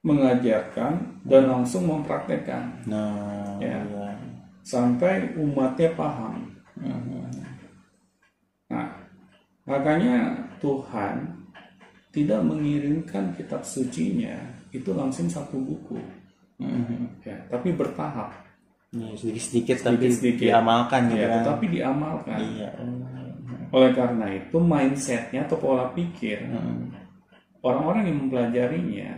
mengajarkan 0.00 0.92
dan 1.26 1.42
langsung 1.50 1.84
mempraktekkan 1.84 2.70
Nah, 2.86 3.58
Ya. 3.58 3.82
iya. 3.82 4.14
sampai 4.62 5.34
umatnya 5.34 5.90
paham. 5.92 6.44
Nah, 8.68 8.88
makanya 9.64 10.36
Tuhan 10.60 11.24
tidak 12.12 12.40
mengirimkan 12.44 13.32
kitab 13.34 13.64
sucinya 13.64 14.36
itu 14.70 14.92
langsung 14.92 15.24
satu 15.26 15.56
buku, 15.56 15.96
ya, 17.24 17.36
tapi 17.48 17.72
bertahap, 17.72 18.28
Iya, 18.92 19.12
sedikit-sedikit 19.16 19.84
tapi 19.84 20.08
diamalkan 20.36 21.12
ya, 21.12 21.28
kan. 21.28 21.32
tetapi 21.44 21.64
diamalkan. 21.72 22.38
Iya. 22.40 22.70
Oleh 23.68 23.92
karena 23.92 24.26
itu 24.32 24.56
mindsetnya 24.56 25.44
atau 25.44 25.60
pola 25.60 25.92
pikir 25.92 26.40
orang-orang 27.60 28.08
yang 28.08 28.18
mempelajarinya 28.24 29.12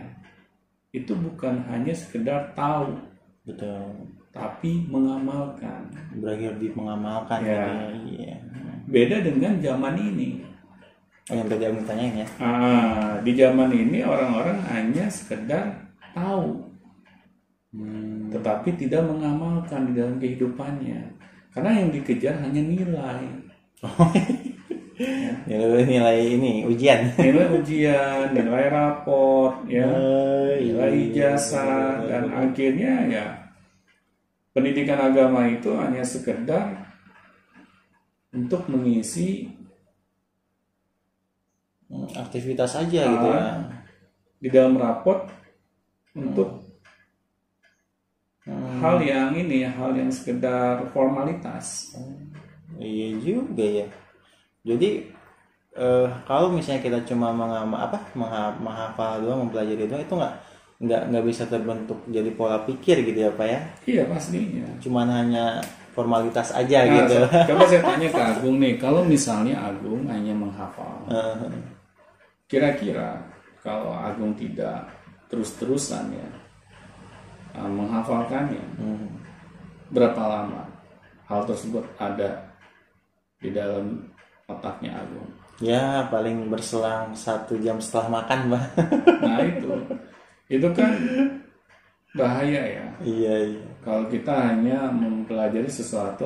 itu 0.91 1.11
bukan 1.15 1.63
hanya 1.71 1.95
sekedar 1.95 2.51
tahu, 2.51 2.99
Betul. 3.47 4.11
tapi 4.35 4.87
mengamalkan. 4.91 5.87
Berakhir 6.19 6.59
di 6.59 6.67
mengamalkan 6.75 7.39
Ya. 7.43 7.63
ya. 7.63 7.87
Iya. 7.95 8.35
Beda 8.91 9.23
dengan 9.23 9.55
zaman 9.63 9.95
ini. 9.95 10.43
Oh, 11.31 11.35
yang 11.39 11.47
tadi 11.47 11.63
aku 11.63 11.79
tanyain 11.87 12.21
ya. 12.21 12.27
Ah, 12.43 13.15
di 13.23 13.31
zaman 13.39 13.71
ini 13.71 14.03
orang-orang 14.03 14.59
hanya 14.67 15.07
sekedar 15.07 15.63
tahu, 16.11 16.59
Hmm. 17.71 18.27
tetapi 18.27 18.75
tidak 18.75 19.07
mengamalkan 19.07 19.87
di 19.87 19.95
dalam 19.95 20.19
kehidupannya. 20.19 21.07
Karena 21.55 21.71
yang 21.71 21.87
dikejar 21.95 22.35
hanya 22.43 22.59
nilai, 22.59 23.23
Nilai, 25.47 25.83
nilai 25.89 26.17
ini 26.37 26.53
ujian. 26.63 26.99
nilai 27.17 27.47
ujian, 27.57 28.31
nilai 28.31 28.65
raport, 28.69 29.65
ya, 29.65 29.85
Oh, 29.87 30.47
nilai 30.53 30.91
iya. 30.93 31.33
ijazah, 31.33 32.05
dan 32.05 32.29
akhirnya 32.29 32.93
ya 33.09 33.25
pendidikan 34.51 34.99
agama 34.99 35.47
itu 35.47 35.71
hanya 35.79 36.03
sekedar 36.03 36.85
untuk 38.31 38.67
mengisi 38.71 39.51
Hmm, 41.91 42.07
aktivitas 42.15 42.79
aja 42.79 43.03
gitu 43.03 43.27
ya 43.27 43.35
Ah. 43.35 43.67
di 44.39 44.47
dalam 44.47 44.79
rapot 44.79 45.27
untuk 46.15 46.63
Hmm, 48.47 48.79
hal 48.79 49.03
yang 49.03 49.35
ini 49.35 49.67
hal 49.67 49.91
yang 49.93 50.07
sekedar 50.07 50.87
formalitas 50.95 51.91
iya 52.79 53.11
juga 53.19 53.61
ya 53.61 53.85
jadi 54.61 54.89
eh, 55.73 56.07
kalau 56.25 56.51
misalnya 56.51 56.81
kita 56.81 56.99
cuma 57.07 57.31
mengamal 57.31 57.79
apa 57.79 57.97
mengha- 58.13 58.57
menghafal 58.59 59.19
doang 59.19 59.47
mempelajari 59.47 59.87
doang 59.87 60.03
itu 60.03 60.15
nggak 60.15 60.35
nggak 60.81 61.01
nggak 61.13 61.25
bisa 61.29 61.43
terbentuk 61.45 61.99
jadi 62.09 62.29
pola 62.33 62.57
pikir 62.65 63.05
gitu 63.05 63.19
ya 63.21 63.31
pak 63.33 63.47
ya? 63.47 63.59
Iya 63.85 64.03
pastinya. 64.09 64.65
Cuman 64.81 65.07
hanya 65.09 65.61
formalitas 65.93 66.49
aja 66.51 66.87
Nah, 66.87 67.05
gitu. 67.05 67.17
coba 67.53 67.63
saya 67.69 67.81
tanya 67.83 68.07
ke 68.09 68.21
Agung 68.21 68.57
nih 68.57 68.73
kalau 68.77 69.01
misalnya 69.05 69.55
Agung 69.61 70.07
hanya 70.09 70.33
menghafal 70.33 71.05
Eh, 71.05 71.51
kira-kira 72.47 73.21
kalau 73.61 73.93
Agung 73.93 74.33
tidak 74.33 74.89
terus-terusan 75.29 76.11
ya 76.11 76.27
uh, 77.55 77.69
menghafalkannya 77.69 78.59
hmm. 78.75 79.07
berapa 79.91 80.19
lama 80.19 80.67
hal 81.27 81.47
tersebut 81.47 81.83
ada 81.95 82.51
di 83.39 83.55
dalam 83.55 84.10
otaknya 84.57 84.99
Agung. 84.99 85.29
Ya 85.61 86.09
paling 86.09 86.49
berselang 86.49 87.13
satu 87.13 87.53
jam 87.61 87.77
setelah 87.77 88.21
makan 88.21 88.39
mbak. 88.49 88.65
Nah 89.21 89.39
itu. 89.45 89.69
Itu 90.49 90.67
kan 90.73 90.91
bahaya 92.17 92.61
ya. 92.65 92.85
Iya 93.05 93.35
iya. 93.55 93.65
Kalau 93.85 94.09
kita 94.09 94.33
hanya 94.51 94.89
mempelajari 94.89 95.69
sesuatu 95.69 96.25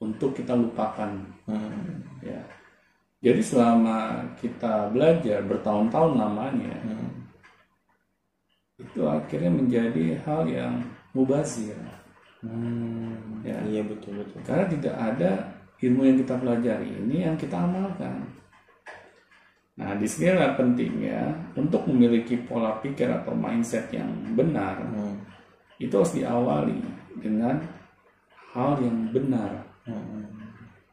untuk 0.00 0.32
kita 0.32 0.56
lupakan. 0.56 1.18
Hmm, 1.44 2.00
ya. 2.24 2.40
Jadi 3.20 3.42
selama 3.44 4.24
kita 4.40 4.88
belajar 4.88 5.44
bertahun-tahun 5.44 6.16
lamanya 6.16 6.72
hmm. 6.88 7.10
itu 8.80 9.04
akhirnya 9.04 9.52
menjadi 9.52 10.16
hal 10.24 10.48
yang 10.48 10.80
mubazir. 11.12 11.76
Hmm, 12.40 13.44
Ya. 13.44 13.60
iya 13.68 13.84
betul 13.84 14.24
betul. 14.24 14.40
Karena 14.40 14.64
tidak 14.72 14.96
ada 14.96 15.32
ilmu 15.80 16.02
yang 16.04 16.16
kita 16.20 16.34
pelajari 16.36 16.88
ini 16.88 17.24
yang 17.24 17.36
kita 17.40 17.56
amalkan. 17.56 18.20
Nah 19.80 19.96
di 19.96 20.04
sinilah 20.04 20.60
pentingnya 20.60 21.32
untuk 21.56 21.88
memiliki 21.88 22.36
pola 22.44 22.76
pikir 22.84 23.08
atau 23.08 23.32
mindset 23.32 23.88
yang 23.88 24.08
benar 24.36 24.76
Hmm, 24.92 25.16
itu 25.80 25.92
harus 25.96 26.12
diawali 26.12 26.76
dengan 27.16 27.56
hal 28.52 28.76
yang 28.84 29.08
benar 29.08 29.64
hmm. 29.88 30.28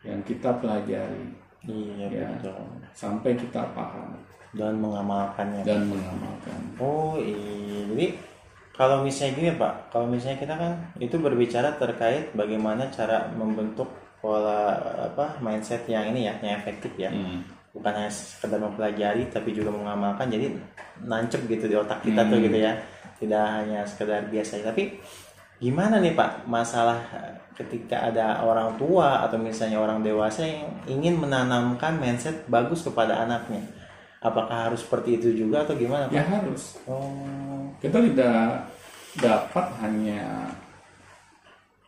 yang 0.07 0.19
kita 0.23 0.55
pelajari. 0.63 1.35
Iya 1.67 2.07
Ya. 2.07 2.27
betul. 2.39 2.55
sampai 2.95 3.35
kita 3.35 3.75
paham. 3.75 4.15
Dan 4.55 4.79
mengamalkannya. 4.79 5.67
Dan 5.67 5.91
mengamalkan. 5.91 6.59
Oh 6.79 7.19
iya, 7.19 7.83
jadi 7.91 8.15
kalau 8.71 9.03
misalnya 9.03 9.35
gini 9.35 9.51
Pak, 9.59 9.91
kalau 9.91 10.07
misalnya 10.07 10.39
kita 10.39 10.55
kan 10.55 10.71
itu 11.01 11.17
berbicara 11.19 11.75
terkait 11.75 12.31
bagaimana 12.31 12.87
cara 12.87 13.27
membentuk 13.35 13.91
pola 14.17 14.73
apa 15.07 15.37
mindset 15.39 15.85
yang 15.85 16.09
ini 16.09 16.25
ya, 16.25 16.33
yang 16.41 16.57
efektif 16.57 16.91
ya, 16.97 17.09
Hmm. 17.13 17.45
bukan 17.71 17.93
hanya 17.93 18.09
sekedar 18.09 18.57
mempelajari 18.57 19.29
tapi 19.29 19.53
juga 19.53 19.69
mengamalkan, 19.69 20.27
jadi 20.27 20.49
nancep 21.05 21.45
gitu 21.45 21.69
di 21.69 21.75
otak 21.77 22.01
kita 22.01 22.25
tuh 22.25 22.41
Hmm. 22.41 22.45
gitu 22.49 22.57
ya, 22.57 22.73
tidak 23.21 23.45
hanya 23.61 23.85
sekedar 23.85 24.25
biasa. 24.25 24.65
Tapi 24.65 24.97
gimana 25.57 26.01
nih 26.01 26.13
Pak, 26.13 26.49
masalah 26.49 26.97
ketika 27.53 28.09
ada 28.09 28.45
orang 28.45 28.77
tua 28.77 29.25
atau 29.25 29.37
misalnya 29.37 29.81
orang 29.81 30.01
dewasa 30.01 30.45
yang 30.45 30.69
ingin 30.85 31.17
menanamkan 31.17 31.97
mindset 31.97 32.45
bagus 32.45 32.85
kepada 32.85 33.25
anaknya, 33.25 33.61
apakah 34.21 34.69
harus 34.69 34.81
seperti 34.85 35.17
itu 35.17 35.45
juga 35.45 35.65
atau 35.65 35.73
gimana 35.73 36.05
Pak? 36.09 36.13
ya 36.13 36.25
harus 36.25 36.77
Oh, 36.85 37.65
kita 37.81 37.97
tidak 38.01 38.65
dapat 39.17 39.65
hanya 39.81 40.45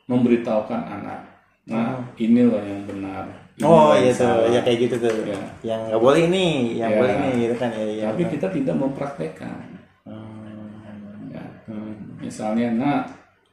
memberitahukan 0.10 0.82
anak 0.90 1.22
nah 1.70 2.02
ini 2.16 2.42
loh 2.44 2.60
yang 2.60 2.84
benar 2.84 3.26
Ini 3.60 3.64
oh 3.64 3.92
iya 3.92 4.10
tuh, 4.10 4.24
salah. 4.24 4.48
ya 4.48 4.60
kayak 4.64 4.80
gitu 4.88 4.96
tuh. 4.98 5.12
Ya. 5.28 5.40
Yang 5.62 5.82
nggak 5.92 6.02
boleh 6.02 6.22
ini, 6.26 6.46
yang 6.76 6.90
Ya. 6.90 6.98
boleh 6.98 7.14
ini 7.14 7.30
gitu 7.44 7.56
kan 7.56 7.70
ya. 7.70 7.84
ya 7.86 8.06
tapi 8.10 8.24
kita 8.28 8.48
tidak 8.50 8.76
mempraktekkan 8.76 9.60
Hmm. 10.04 11.30
ya. 11.30 11.44
Hmm. 11.68 11.94
misalnya 12.18 12.68
nak 12.72 13.02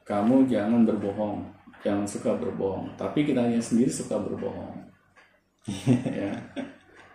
kamu 0.03 0.47
jangan 0.47 0.83
berbohong 0.83 1.43
jangan 1.83 2.07
suka 2.07 2.33
berbohong 2.35 2.89
tapi 2.95 3.23
kita 3.23 3.43
hanya 3.43 3.59
sendiri 3.59 3.91
suka 3.91 4.17
berbohong 4.17 4.73
ya 6.17 6.33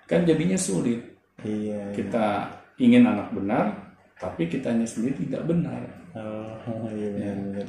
kan 0.06 0.22
jadinya 0.22 0.56
sulit 0.56 1.00
Iya. 1.42 1.90
kita 1.92 2.46
ingin 2.78 3.02
anak 3.02 3.34
benar 3.34 3.74
tapi 4.16 4.46
kitanya 4.46 4.86
sendiri 4.86 5.16
tidak 5.18 5.48
benar 5.48 5.82
Oh, 6.14 6.86
iya 6.92 7.10
benar. 7.34 7.66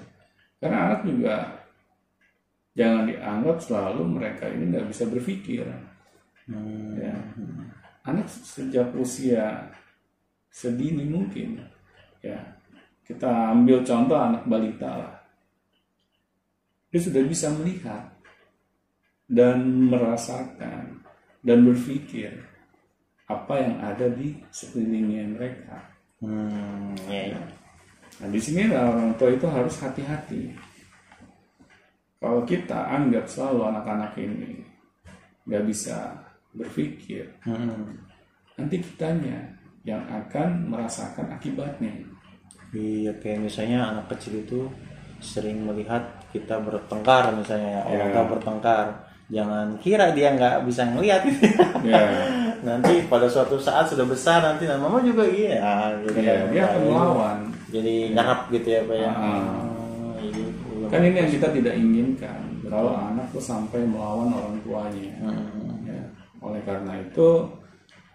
karena 0.59 0.79
anak 0.85 1.01
juga 1.07 1.35
jangan 2.73 3.09
dianggap 3.09 3.57
selalu 3.61 4.03
mereka 4.07 4.49
ini 4.49 4.73
nggak 4.73 4.89
bisa 4.89 5.05
berpikir 5.09 5.67
Hmm. 6.43 6.99
ya 6.99 7.15
anak 8.03 8.27
sejak 8.27 8.91
usia 8.99 9.71
sedini 10.51 11.07
mungkin 11.07 11.63
ya 12.19 12.35
kita 13.07 13.55
ambil 13.55 13.87
contoh 13.87 14.19
anak 14.19 14.43
balita 14.51 14.91
lah 14.91 15.15
dia 16.91 16.99
sudah 16.99 17.23
bisa 17.23 17.47
melihat 17.55 18.11
dan 19.31 19.87
merasakan 19.87 21.07
dan 21.47 21.59
berpikir 21.63 22.43
apa 23.31 23.55
yang 23.63 23.79
ada 23.79 24.11
di 24.11 24.43
sekelilingnya 24.51 25.39
mereka 25.39 25.93
Hmm, 26.23 26.95
iya. 27.11 27.35
Nah, 28.23 28.31
di 28.31 28.39
sini 28.39 28.71
orang 28.71 29.11
tua 29.19 29.35
itu 29.35 29.43
harus 29.51 29.75
hati-hati. 29.83 30.55
Kalau 32.23 32.47
kita 32.47 32.79
anggap 32.87 33.27
selalu 33.27 33.61
anak-anak 33.67 34.15
ini 34.15 34.63
nggak 35.43 35.67
bisa 35.67 36.15
berpikir, 36.55 37.27
Hmm. 37.43 37.99
nanti 38.55 38.79
kitanya 38.79 39.43
yang 39.83 39.99
akan 40.07 40.71
merasakan 40.71 41.35
akibatnya. 41.35 41.91
Iya, 42.71 43.11
kayak 43.19 43.43
misalnya 43.43 43.91
anak 43.91 44.07
kecil 44.15 44.39
itu 44.39 44.71
sering 45.19 45.67
melihat 45.67 46.01
kita 46.31 46.63
bertengkar 46.63 47.35
misalnya, 47.35 47.83
orang 47.83 48.09
Ya. 48.09 48.15
tua 48.15 48.25
bertengkar. 48.31 48.87
Jangan 49.27 49.67
kira 49.81 50.13
dia 50.13 50.31
nggak 50.31 50.63
bisa 50.63 50.87
ngelihat. 50.87 51.27
Ya, 51.83 51.99
nanti 52.63 53.03
pada 53.11 53.27
suatu 53.27 53.59
saat 53.59 53.91
sudah 53.91 54.07
besar 54.07 54.39
nanti 54.39 54.63
dan 54.63 54.79
mama 54.79 55.03
juga 55.03 55.27
iya 55.27 55.59
gitu 55.99 56.15
ya 56.15 56.47
kan. 56.47 56.55
dia 56.55 56.63
akan 56.63 56.81
melawan. 56.87 57.39
jadi 57.67 58.15
ngarap 58.15 58.41
gitu 58.55 58.69
ya 58.71 58.81
pak 58.87 58.95
ya 58.95 59.11
iya. 59.11 59.43
Kan 60.93 61.09
ini 61.09 61.17
yang 61.25 61.33
kita 61.33 61.49
tidak 61.57 61.73
inginkan. 61.73 62.61
Kalau 62.69 62.93
anak 62.93 63.33
tuh 63.33 63.41
sampai 63.41 63.81
melawan 63.89 64.29
orang 64.29 64.61
tuanya. 64.61 65.17
Hmm. 65.25 65.89
Ya, 65.89 66.05
oleh 66.45 66.61
karena 66.69 67.01
itu 67.01 67.49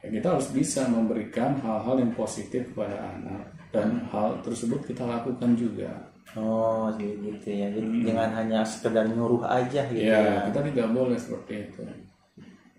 ya 0.05 0.07
kita 0.13 0.37
harus 0.37 0.53
bisa 0.53 0.85
memberikan 0.85 1.57
hal-hal 1.57 1.97
yang 1.97 2.13
positif 2.13 2.69
kepada 2.69 3.17
anak 3.17 3.49
dan 3.73 4.05
hal 4.13 4.37
tersebut 4.45 4.85
kita 4.85 5.03
lakukan 5.09 5.57
juga. 5.57 5.89
oh 6.35 6.91
jadi 6.99 7.23
gitu 7.23 7.47
ya 7.55 7.67
jadi 7.71 7.87
jangan 8.03 8.29
hanya 8.35 8.59
sekedar 8.61 9.07
nyuruh 9.07 9.47
aja 9.47 9.87
gitu 9.87 10.11
Ya, 10.11 10.19
ya, 10.19 10.51
kita 10.51 10.59
tidak 10.69 10.87
boleh 10.91 11.15
seperti 11.15 11.71
itu. 11.71 11.81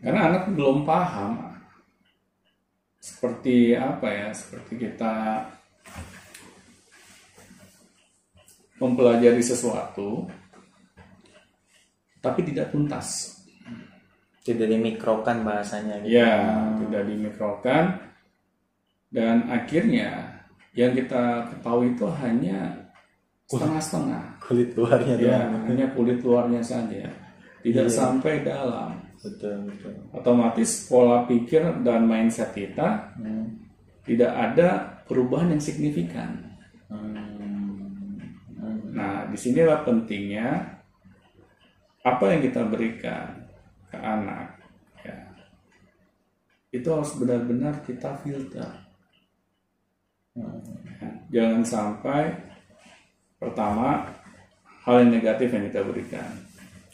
Karena 0.05 0.21
anak 0.31 0.53
belum 0.53 0.85
paham 0.85 1.57
seperti 3.01 3.73
apa 3.73 4.05
ya, 4.05 4.29
seperti 4.37 4.79
kita 4.79 5.43
mempelajari 8.79 9.41
sesuatu 9.41 10.27
tapi 12.19 12.43
tidak 12.43 12.71
tuntas. 12.71 13.35
tidak 14.43 14.65
dimikrokan 14.67 15.45
bahasanya 15.45 16.01
gitu 16.01 16.17
Ya, 16.17 16.41
tidak 16.81 17.05
dimikrokan 17.05 17.85
dan 19.13 19.45
akhirnya 19.47 20.41
yang 20.73 20.97
kita 20.97 21.53
ketahui 21.53 21.93
itu 21.93 22.09
hanya 22.17 22.89
setengah-setengah. 23.45 24.41
kulit 24.41 24.73
luarnya 24.73 25.15
Ya, 25.17 25.45
doang 25.45 25.69
hanya 25.69 25.87
kulit 25.93 26.19
luarnya 26.21 26.65
saja. 26.65 27.13
Tidak 27.61 27.87
Iya. 27.87 27.93
sampai 27.93 28.41
dalam. 28.41 28.97
betul 29.19 29.67
betul 29.67 29.93
otomatis 30.15 30.87
pola 30.87 31.27
pikir 31.27 31.83
dan 31.83 32.07
mindset 32.07 32.55
kita 32.55 33.19
Hmm. 33.19 33.51
tidak 34.07 34.31
ada 34.31 34.69
perubahan 35.05 35.51
yang 35.51 35.61
signifikan. 35.61 36.39
Hmm. 36.87 37.38
Nah, 38.99 39.31
di 39.31 39.39
sinilah 39.39 39.87
pentingnya 39.87 40.75
apa 42.03 42.25
yang 42.35 42.43
kita 42.43 42.67
berikan 42.67 43.47
ke 43.87 43.95
anak, 43.95 44.59
ya, 45.07 45.17
itu 46.75 46.89
harus 46.91 47.15
benar-benar 47.15 47.79
kita 47.87 48.19
filter. 48.27 48.67
Hmm. 50.35 50.59
Jangan 51.31 51.63
sampai 51.63 52.35
pertama 53.39 54.03
hal 54.83 55.07
yang 55.07 55.15
negatif 55.15 55.55
yang 55.55 55.65
kita 55.71 55.81
berikan. 55.87 56.31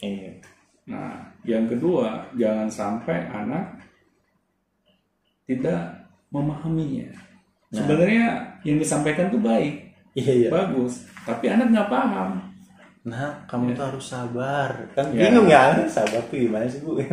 Iya. 0.04 0.32
Nah, 0.84 1.32
yang 1.48 1.64
kedua, 1.64 2.28
jangan 2.36 2.68
sampai 2.68 3.24
anak 3.32 3.80
tidak 5.48 6.08
memahaminya. 6.28 7.08
Sebenarnya 7.72 8.54
yang 8.62 8.78
disampaikan 8.80 9.32
tuh 9.32 9.40
baik, 9.40 9.83
Iya 10.14 10.32
iya. 10.32 10.48
bagus, 10.48 11.04
tapi 11.22 11.50
anak 11.50 11.70
nggak 11.70 11.90
paham. 11.90 12.30
Nah, 13.04 13.36
kamu 13.44 13.74
tuh 13.74 13.84
harus 13.84 14.06
sabar. 14.06 14.70
Kan 14.94 15.12
Ya. 15.12 15.28
bingung 15.28 15.44
ya, 15.44 15.76
sabar 15.84 16.22
tuh 16.24 16.40
gimana 16.40 16.64
sih 16.64 16.80
bu? 16.80 16.96
Nah, 16.96 17.12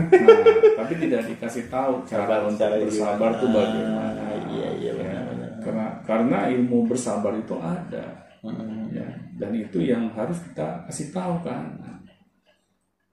tapi 0.79 0.93
tidak 0.95 1.27
dikasih 1.27 1.67
tahu 1.67 2.05
cara 2.05 2.23
Sabar, 2.23 2.39
cara 2.55 2.75
bersabar 2.79 3.29
gimana. 3.29 3.41
tuh 3.41 3.49
bagaimana. 3.51 4.21
Iya, 4.47 4.69
iya, 4.77 4.91
Ya, 4.91 4.91
benar-benar. 4.95 5.51
Karena 5.59 5.85
karena 6.01 6.37
ilmu 6.49 6.77
bersabar 6.85 7.33
itu 7.33 7.55
ada. 7.57 8.05
Mm-mm. 8.41 8.89
ya 8.89 9.05
dan 9.37 9.53
itu 9.53 9.77
yang 9.79 10.09
harus 10.13 10.41
kita 10.41 10.81
kasih 10.89 11.13
tahu 11.13 11.45
kan 11.45 11.77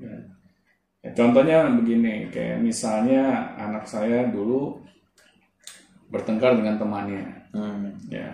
ya. 0.00 0.16
Ya, 1.04 1.10
contohnya 1.12 1.68
begini 1.68 2.28
kayak 2.28 2.58
misalnya 2.58 3.52
anak 3.54 3.84
saya 3.84 4.24
dulu 4.28 4.80
bertengkar 6.08 6.56
dengan 6.56 6.76
temannya 6.76 7.24
Hmm. 7.48 7.92
ya 8.08 8.28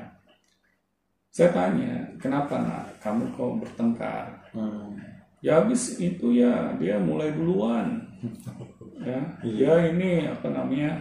saya 1.34 1.50
tanya 1.50 1.98
kenapa 2.22 2.62
nak? 2.62 2.94
Kamu 3.02 3.34
kok 3.34 3.58
bertengkar? 3.58 4.38
Hmm. 4.54 4.94
ya 5.42 5.58
habis 5.60 5.98
itu 5.98 6.30
ya 6.30 6.70
dia 6.78 6.94
mulai 7.02 7.34
duluan. 7.34 7.98
Ya 9.04 9.20
dia 9.42 9.90
ini 9.90 10.24
apa 10.24 10.48
namanya 10.48 10.96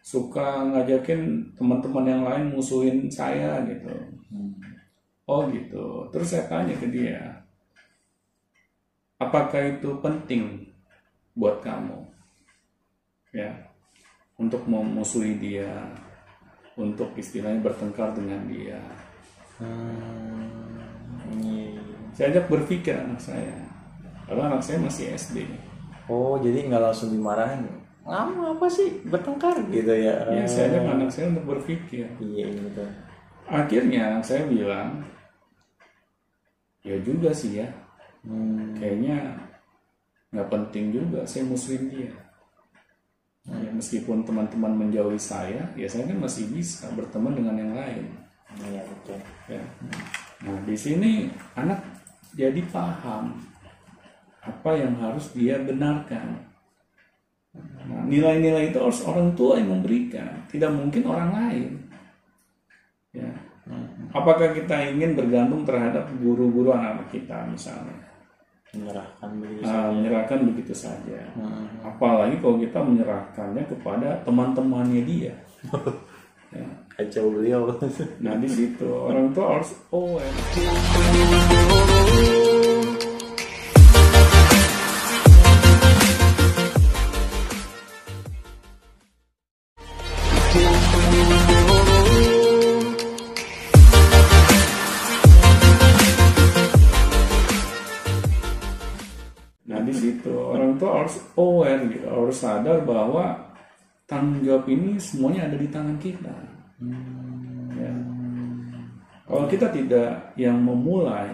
suka 0.00 0.64
ngajakin 0.70 1.52
teman-teman 1.58 2.06
yang 2.06 2.22
lain 2.24 2.54
musuhin 2.56 3.10
saya 3.10 3.60
gitu. 3.68 3.90
Oh 5.28 5.44
gitu. 5.50 6.08
Terus 6.08 6.30
saya 6.32 6.48
tanya 6.48 6.72
ke 6.78 6.88
dia 6.88 7.44
apakah 9.18 9.60
itu 9.76 9.98
penting 9.98 10.72
buat 11.34 11.60
kamu? 11.60 12.06
Ya 13.34 13.50
untuk 14.38 14.64
memusuhi 14.70 15.36
dia 15.36 15.68
untuk 16.78 17.10
istilahnya 17.18 17.60
bertengkar 17.60 18.14
dengan 18.14 18.46
dia 18.46 18.78
Hmm. 19.58 20.46
Iya. 21.28 21.76
saya 22.14 22.26
ajak 22.32 22.46
berpikir 22.46 22.94
anak 22.94 23.18
saya 23.18 23.52
karena 24.24 24.42
anak 24.48 24.62
saya 24.62 24.78
masih 24.80 25.12
SD 25.12 25.38
Oh, 26.08 26.40
jadi 26.40 26.64
nggak 26.64 26.80
langsung 26.80 27.12
dimarahin. 27.12 27.68
Kamu 28.00 28.56
apa 28.56 28.64
sih 28.64 29.04
bertengkar 29.04 29.60
gitu 29.68 29.92
ya? 29.92 30.24
ya 30.24 30.40
saya 30.48 30.72
ajak 30.72 30.84
anak 30.88 31.10
saya 31.12 31.28
untuk 31.28 31.44
berpikir 31.46 32.08
Iya, 32.16 32.48
iya 32.48 32.60
betul. 32.64 32.88
akhirnya 33.44 34.04
saya 34.22 34.48
bilang 34.48 35.04
ya 36.80 36.96
juga 37.00 37.28
sih 37.30 37.60
ya 37.60 37.68
Hmm. 38.18 38.72
kayaknya 38.74 39.36
nggak 40.28 40.48
penting 40.48 40.90
juga 40.90 41.22
saya 41.22 41.44
musuhin 41.44 41.86
dia 41.88 42.10
ya, 43.46 43.70
meskipun 43.70 44.20
teman-teman 44.20 44.74
menjauhi 44.74 45.16
saya 45.16 45.64
ya 45.72 45.86
saya 45.86 46.04
kan 46.04 46.18
masih 46.18 46.50
bisa 46.50 46.90
berteman 46.92 47.32
dengan 47.32 47.54
yang 47.56 47.72
lain 47.72 48.04
Iya 48.58 48.82
betul. 48.82 49.18
ya 49.48 49.64
nah 50.38 50.58
di 50.62 50.76
sini 50.78 51.26
anak 51.58 51.82
jadi 52.34 52.62
paham 52.70 53.34
apa 54.42 54.70
yang 54.78 54.94
harus 55.02 55.34
dia 55.34 55.58
benarkan 55.58 56.38
nah, 57.54 58.06
nilai-nilai 58.06 58.70
itu 58.70 58.78
harus 58.78 59.02
orang 59.02 59.34
tua 59.34 59.58
yang 59.58 59.78
memberikan 59.78 60.46
tidak 60.46 60.70
mungkin 60.70 61.02
orang 61.10 61.30
lain 61.34 61.72
ya 63.10 63.30
apakah 64.14 64.54
kita 64.54 64.94
ingin 64.94 65.18
bergantung 65.18 65.66
terhadap 65.66 66.06
guru-guru 66.22 66.70
anak-anak 66.70 67.08
kita 67.10 67.50
misalnya 67.50 68.08
Menyerahkan 68.68 69.30
begitu. 69.40 69.64
Nah, 69.64 69.88
menyerahkan 69.96 70.38
begitu 70.44 70.74
saja. 70.76 71.20
Hmm. 71.32 71.72
Apalagi 71.80 72.36
kalau 72.36 72.60
kita 72.60 72.84
menyerahkannya 72.84 73.64
kepada 73.64 74.20
teman-temannya 74.28 75.02
dia. 75.08 75.34
Kacau 76.98 77.30
beliau. 77.30 77.68
Nah 78.24 78.34
di 78.40 78.48
situ 78.48 78.88
orang 78.88 79.30
tua 79.36 79.60
harus 79.60 79.70
aware. 79.94 80.34
Nah 99.68 99.80
di 99.84 99.94
situ 99.94 100.32
orang 100.34 100.80
tua 100.80 101.04
harus 101.04 101.16
aware 101.36 101.82
gitu, 101.92 102.08
harus 102.08 102.36
sadar 102.40 102.82
bahwa 102.82 103.47
tanggung 104.08 104.40
jawab 104.40 104.64
ini 104.72 104.96
semuanya 104.96 105.46
ada 105.52 105.56
di 105.60 105.68
tangan 105.68 106.00
kita. 106.00 106.32
Ya. 107.76 107.92
Kalau 109.28 109.44
kita 109.44 109.68
tidak 109.68 110.32
yang 110.40 110.56
memulai 110.56 111.28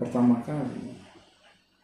pertama 0.00 0.40
kali, 0.40 0.96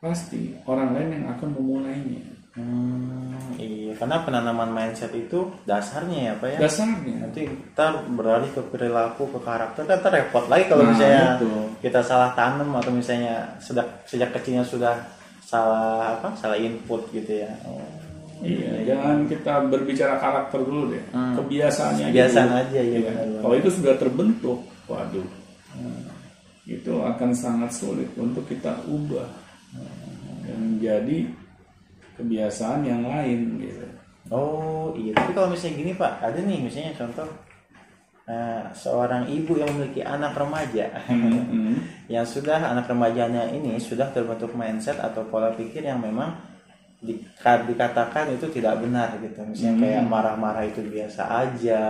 pasti 0.00 0.56
orang 0.64 0.96
lain 0.96 1.20
yang 1.20 1.26
akan 1.36 1.48
memulainya. 1.52 2.24
Hmm, 2.50 3.30
iya, 3.62 3.94
karena 3.94 4.26
penanaman 4.26 4.74
mindset 4.74 5.14
itu 5.14 5.54
dasarnya 5.68 6.18
ya, 6.18 6.32
Pak 6.34 6.48
ya. 6.50 6.58
Dasarnya. 6.66 7.16
Nanti 7.22 7.46
kita 7.46 8.10
beralih 8.10 8.50
ke 8.50 8.58
perilaku, 8.74 9.30
ke 9.30 9.38
karakter, 9.38 9.86
kan 9.86 10.02
ntar 10.02 10.10
repot 10.10 10.50
lagi 10.50 10.66
kalau 10.66 10.82
Nah, 10.82 10.90
misalnya 10.90 11.38
itu. 11.38 11.46
kita 11.78 12.02
salah 12.02 12.34
tanam 12.34 12.74
atau 12.74 12.90
misalnya 12.90 13.54
sejak 13.62 13.86
sejak 14.02 14.34
kecilnya 14.34 14.66
sudah 14.66 14.98
salah 15.46 16.18
apa, 16.18 16.34
salah 16.34 16.58
input 16.58 17.06
gitu 17.14 17.46
ya. 17.46 17.52
Oh. 17.62 18.09
Iya, 18.40 18.72
jangan 18.86 19.24
kita 19.24 19.68
berbicara 19.68 20.16
karakter 20.16 20.60
dulu 20.60 20.90
deh. 20.90 21.04
Kebiasaannya 21.10 22.06
Kebiasaan 22.08 22.48
dulu. 22.48 22.60
aja, 22.62 22.80
iya, 22.80 22.96
Iya. 22.96 22.98
benar-benar. 23.06 23.40
Kalau 23.40 23.54
itu 23.56 23.68
sudah 23.70 23.94
terbentuk, 23.94 24.58
waduh, 24.86 25.28
itu 26.64 26.94
akan 26.94 27.30
sangat 27.30 27.70
sulit 27.70 28.08
untuk 28.14 28.46
kita 28.46 28.80
ubah 28.86 29.28
dan 30.42 30.56
menjadi 30.56 31.28
kebiasaan 32.16 32.80
yang 32.82 33.02
lain 33.02 33.40
gitu. 33.58 33.86
Oh 34.30 34.94
iya, 34.94 35.10
tapi 35.12 35.32
kalau 35.32 35.50
misalnya 35.50 35.76
gini 35.76 35.92
Pak, 35.92 36.12
ada 36.20 36.38
nih 36.38 36.58
misalnya 36.60 36.92
contoh 36.94 37.26
eh, 38.24 38.62
seorang 38.72 39.26
ibu 39.26 39.58
yang 39.58 39.66
memiliki 39.70 40.00
anak 40.00 40.32
remaja 40.32 40.86
Hmm. 41.08 41.74
yang 42.14 42.22
sudah 42.22 42.62
anak 42.62 42.86
remajanya 42.86 43.50
ini 43.50 43.74
sudah 43.76 44.06
terbentuk 44.08 44.54
mindset 44.54 44.96
atau 44.96 45.26
pola 45.26 45.50
pikir 45.50 45.82
yang 45.82 45.98
memang 45.98 46.38
dikatakan 47.00 48.28
itu 48.36 48.46
tidak 48.52 48.80
benar 48.84 49.16
gitu. 49.18 49.40
Misalnya 49.42 49.76
kayak 49.80 50.04
marah-marah 50.04 50.64
itu 50.68 50.84
biasa 50.84 51.22
aja, 51.26 51.82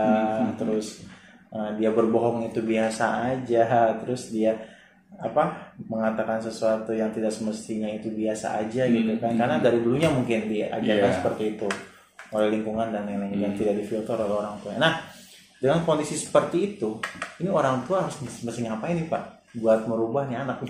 terus 0.55 1.03
eh, 1.51 1.71
dia 1.79 1.91
berbohong 1.91 2.47
itu 2.47 2.63
biasa 2.63 3.35
aja, 3.35 3.95
terus 3.99 4.31
dia 4.31 4.55
apa 5.19 5.75
mengatakan 5.91 6.39
sesuatu 6.39 6.95
yang 6.95 7.11
tidak 7.11 7.35
semestinya 7.35 7.91
itu 7.91 8.09
biasa 8.09 8.63
aja 8.63 8.87
gitu 8.87 9.19
kan 9.19 9.35
karena 9.35 9.59
dari 9.59 9.83
dulunya 9.83 10.07
mungkin 10.09 10.47
diajarkan 10.47 11.11
Iya. 11.11 11.19
seperti 11.19 11.43
itu 11.59 11.69
oleh 12.31 12.49
lingkungan 12.55 12.95
dan 12.95 13.05
lain-lain 13.11 13.37
dan 13.43 13.53
tidak 13.59 13.75
difilter 13.83 14.15
oleh 14.15 14.39
orang 14.39 14.57
tua. 14.63 14.79
Nah, 14.79 15.03
dengan 15.59 15.83
kondisi 15.83 16.15
seperti 16.15 16.73
itu, 16.73 17.03
ini 17.43 17.51
orang 17.51 17.83
tua 17.85 18.07
harus 18.07 18.23
mesti 18.23 18.65
ngapain 18.65 18.97
nih 18.97 19.11
Pak 19.11 19.23
buat 19.59 19.83
merubah 19.91 20.31
nih 20.31 20.39
anak? 20.47 20.63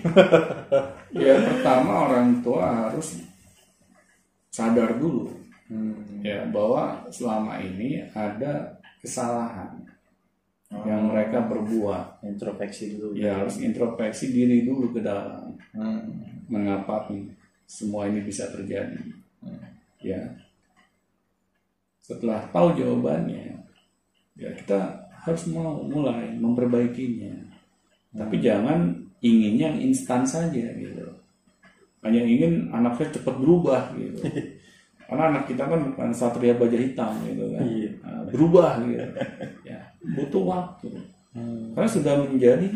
Ya 1.13 1.37
pertama 1.37 2.09
orang 2.09 2.41
tua 2.41 2.65
harus 2.89 3.21
sadar 4.51 4.99
dulu 4.99 5.41
Hmm. 5.71 6.27
ya 6.27 6.43
bahwa 6.51 7.07
selama 7.15 7.63
ini 7.63 8.03
ada 8.11 8.75
kesalahan 8.99 9.87
yang 10.83 11.15
mereka 11.15 11.47
perbuat. 11.47 12.27
Introspeksi 12.27 12.99
dulu. 12.99 13.15
Ya 13.15 13.39
harus 13.39 13.63
introspeksi 13.63 14.35
diri 14.35 14.67
dulu 14.67 14.91
ke 14.91 14.99
dalam. 14.99 15.55
Hmm. 15.71 16.27
Mengapa 16.51 17.07
nih 17.11 17.31
semua 17.71 18.11
ini 18.11 18.19
bisa 18.27 18.51
terjadi? 18.51 18.99
Ya. 20.03 20.19
Setelah 22.03 22.51
tahu 22.51 22.75
jawabannya, 22.75 23.63
ya 24.35 24.51
kita 24.59 25.07
harus 25.23 25.47
mau 25.55 25.87
mulai 25.87 26.35
memperbaikinya. 26.35 27.47
Tapi 28.11 28.43
jangan 28.43 28.91
inginnya 29.23 29.71
yang 29.71 29.79
instan 29.91 30.27
saja 30.27 30.75
gitu. 30.75 31.10
Hanya 32.01 32.21
ingin 32.25 32.73
anaknya 32.73 33.21
cepat 33.21 33.35
berubah 33.37 33.93
gitu. 33.97 34.25
Karena 35.11 35.35
anak 35.35 35.51
kita 35.51 35.67
kan 35.67 35.91
bukan 35.91 36.15
satria 36.15 36.55
baja 36.55 36.79
hitam 36.79 37.11
gitu 37.27 37.51
kan. 37.51 37.67
Iya. 37.67 37.91
Nah, 37.99 38.23
berubah 38.31 38.71
gitu. 38.87 39.07
Ya, 39.71 39.79
butuh 40.03 40.43
waktu. 40.47 40.91
Hmm. 41.35 41.75
Karena 41.75 41.91
sudah 41.91 42.15
menjadi 42.27 42.67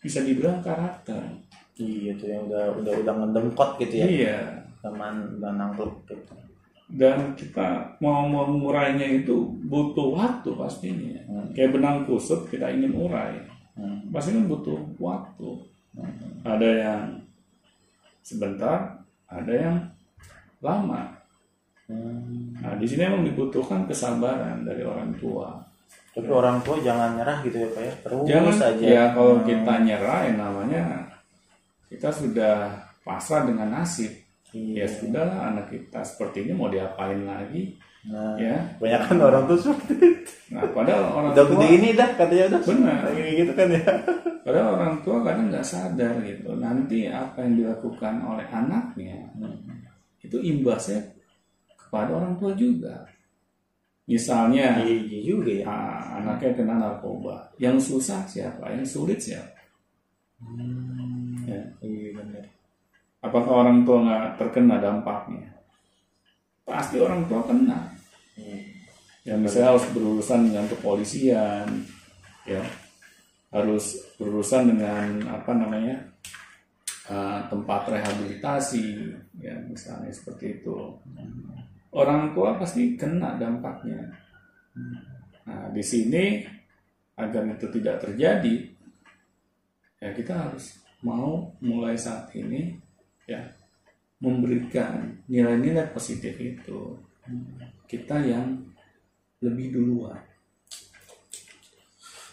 bisa 0.00 0.24
dibilang 0.24 0.64
karakter. 0.64 1.20
Iya 1.76 2.12
tuh 2.16 2.28
yang 2.28 2.48
udah 2.48 2.64
udah 2.80 2.94
udah 3.04 3.14
ngedengkot 3.24 3.70
gitu 3.84 3.94
ya. 4.00 4.06
Iya. 4.08 4.38
Teman 4.80 5.36
udah 5.36 5.52
nangkep 5.52 5.92
gitu. 6.08 6.34
Dan 6.90 7.36
kita 7.38 8.00
mau 8.02 8.26
mengurainya 8.26 9.22
itu 9.22 9.52
butuh 9.68 10.16
waktu 10.16 10.50
pastinya. 10.56 11.20
Kayak 11.52 11.76
benang 11.76 12.08
kusut 12.08 12.48
kita 12.48 12.72
ingin 12.72 12.96
urai. 12.96 13.36
Hmm. 13.76 14.08
Pasti 14.08 14.32
kan 14.32 14.48
butuh 14.48 14.80
waktu. 14.96 15.48
Ada 16.42 16.68
yang 16.68 17.02
sebentar, 18.20 19.00
ada 19.26 19.52
yang 19.52 19.76
lama. 20.58 21.16
Hmm. 21.86 22.54
Nah, 22.54 22.78
di 22.78 22.86
sini 22.86 23.02
memang 23.04 23.26
dibutuhkan 23.26 23.82
kesabaran 23.84 24.62
dari 24.62 24.86
orang 24.86 25.10
tua. 25.16 25.58
Tapi 26.10 26.26
orang 26.26 26.58
tua 26.60 26.78
jangan 26.80 27.18
nyerah 27.18 27.38
gitu 27.42 27.56
ya 27.56 27.68
Pak 27.70 27.82
ya. 27.82 27.94
Terus 28.02 28.22
Jangan 28.26 28.54
aja. 28.62 28.84
ya 28.86 29.04
kalau 29.10 29.34
Hmm. 29.38 29.46
kita 29.46 29.72
nyerah 29.80 30.18
ya 30.22 30.32
namanya 30.34 30.82
kita 31.86 32.08
sudah 32.10 32.54
pasrah 33.02 33.46
dengan 33.46 33.70
nasib. 33.72 34.10
Iya. 34.50 34.82
Ya 34.82 34.86
sudah 34.86 35.26
anak 35.46 35.70
kita 35.70 36.02
seperti 36.02 36.46
ini 36.46 36.52
mau 36.54 36.66
diapain 36.66 37.22
lagi? 37.22 37.78
Nah, 38.00 38.34
Ya. 38.34 38.56
banyak 38.78 39.02
kan 39.06 39.18
orang 39.20 39.44
tuh 39.46 39.58
seperti 39.60 39.94
itu. 39.98 40.32
Nah, 40.50 40.66
padahal 40.72 41.02
orang 41.10 41.30
Udah 41.30 41.44
tua 41.46 41.66
ini 41.68 41.88
dah 41.92 42.10
katanya 42.14 42.44
udah. 42.54 42.60
Benar. 42.64 42.98
Kayak 43.06 43.32
gitu 43.36 43.52
kan 43.54 43.68
ya. 43.70 43.84
Padahal 44.40 44.66
orang 44.74 44.94
tua 45.02 45.16
kadang 45.22 45.46
nggak 45.60 45.68
sadar 45.68 46.24
gitu. 46.24 46.56
Nanti 46.56 47.04
apa 47.04 47.44
yang 47.44 47.60
dilakukan 47.60 48.24
oleh 48.24 48.48
anaknya 48.48 49.28
itu 50.24 50.40
imbasnya 50.40 51.04
kepada 51.76 52.16
orang 52.16 52.40
tua 52.40 52.56
juga. 52.56 53.04
Misalnya 54.08 54.80
Iya 54.80 54.96
iya 55.06 55.20
juga 55.22 55.52
ya. 55.52 55.64
ah, 55.68 56.02
anaknya 56.18 56.56
kena 56.56 56.74
narkoba, 56.80 57.52
yang 57.60 57.76
susah 57.76 58.24
siapa? 58.24 58.72
Yang 58.72 58.96
sulit 58.96 59.20
siapa? 59.20 59.60
Ya. 61.44 61.60
Iya 61.84 62.08
benar. 62.16 62.44
Apakah 63.20 63.52
orang 63.68 63.84
tua 63.84 64.00
nggak 64.00 64.24
terkena 64.40 64.80
dampaknya? 64.80 65.60
Pasti 66.64 66.96
orang 66.96 67.28
tua 67.28 67.44
kena. 67.44 67.92
Ya 69.20 69.36
misalnya 69.36 69.76
harus 69.76 69.84
berurusan 69.92 70.48
dengan 70.48 70.64
kepolisian, 70.64 71.68
ya 72.48 72.64
harus 73.50 73.98
berurusan 74.14 74.70
dengan 74.70 75.26
apa 75.26 75.50
namanya 75.50 75.98
uh, 77.10 77.46
tempat 77.50 77.90
rehabilitasi, 77.90 79.10
ya 79.42 79.58
misalnya 79.66 80.14
seperti 80.14 80.62
itu. 80.62 80.94
Orang 81.90 82.30
tua 82.38 82.54
pasti 82.54 82.94
kena 82.94 83.34
dampaknya. 83.34 84.06
Nah 85.50 85.66
di 85.74 85.82
sini 85.82 86.46
agar 87.18 87.42
itu 87.50 87.66
tidak 87.74 88.06
terjadi, 88.06 88.54
ya 89.98 90.14
kita 90.14 90.32
harus 90.32 90.78
mau 91.02 91.50
mulai 91.58 91.98
saat 91.98 92.30
ini 92.38 92.78
ya 93.26 93.42
memberikan 94.20 95.24
nilai-nilai 95.26 95.90
positif 95.90 96.36
itu 96.38 96.94
kita 97.90 98.22
yang 98.22 98.62
lebih 99.42 99.74
duluan. 99.74 100.29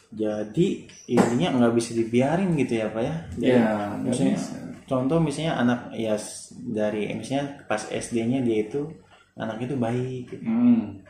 Jadi 0.08 0.68
intinya 1.06 1.48
nggak 1.54 1.74
bisa 1.74 1.92
dibiarin 1.92 2.56
gitu 2.56 2.74
ya 2.76 2.88
Pak 2.88 3.04
ya. 3.04 3.16
Jadi, 3.36 3.52
Ya, 3.52 3.68
nggak 3.94 4.08
misalnya 4.08 4.36
bisa. 4.36 4.56
contoh 4.86 5.18
misalnya 5.20 5.54
anak 5.58 5.80
ya 5.92 6.16
dari 6.64 7.12
misalnya 7.12 7.46
pas 7.66 7.84
SD-nya 7.86 8.40
dia 8.40 8.64
itu 8.64 8.88
anak 9.36 9.60
itu 9.62 9.76
baik. 9.76 10.24
gitu. 10.30 10.44
Hmm. 10.44 11.04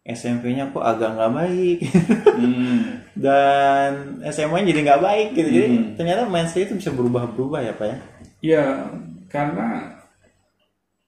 SMP-nya 0.00 0.72
kok 0.72 0.82
agak 0.82 1.12
nggak 1.12 1.32
baik 1.36 1.78
Hmm. 2.34 2.80
dan 3.24 3.90
SMA-nya 4.24 4.66
jadi 4.68 4.80
nggak 4.82 5.02
baik 5.02 5.28
gitu. 5.32 5.48
Jadi 5.50 5.66
Hmm. 5.68 5.86
ternyata 5.94 6.26
mindset 6.26 6.66
itu 6.66 6.74
bisa 6.76 6.90
berubah-berubah 6.90 7.60
ya 7.60 7.72
Pak 7.72 7.86
ya. 7.86 7.96
Ya, 8.40 8.64
karena 9.28 9.94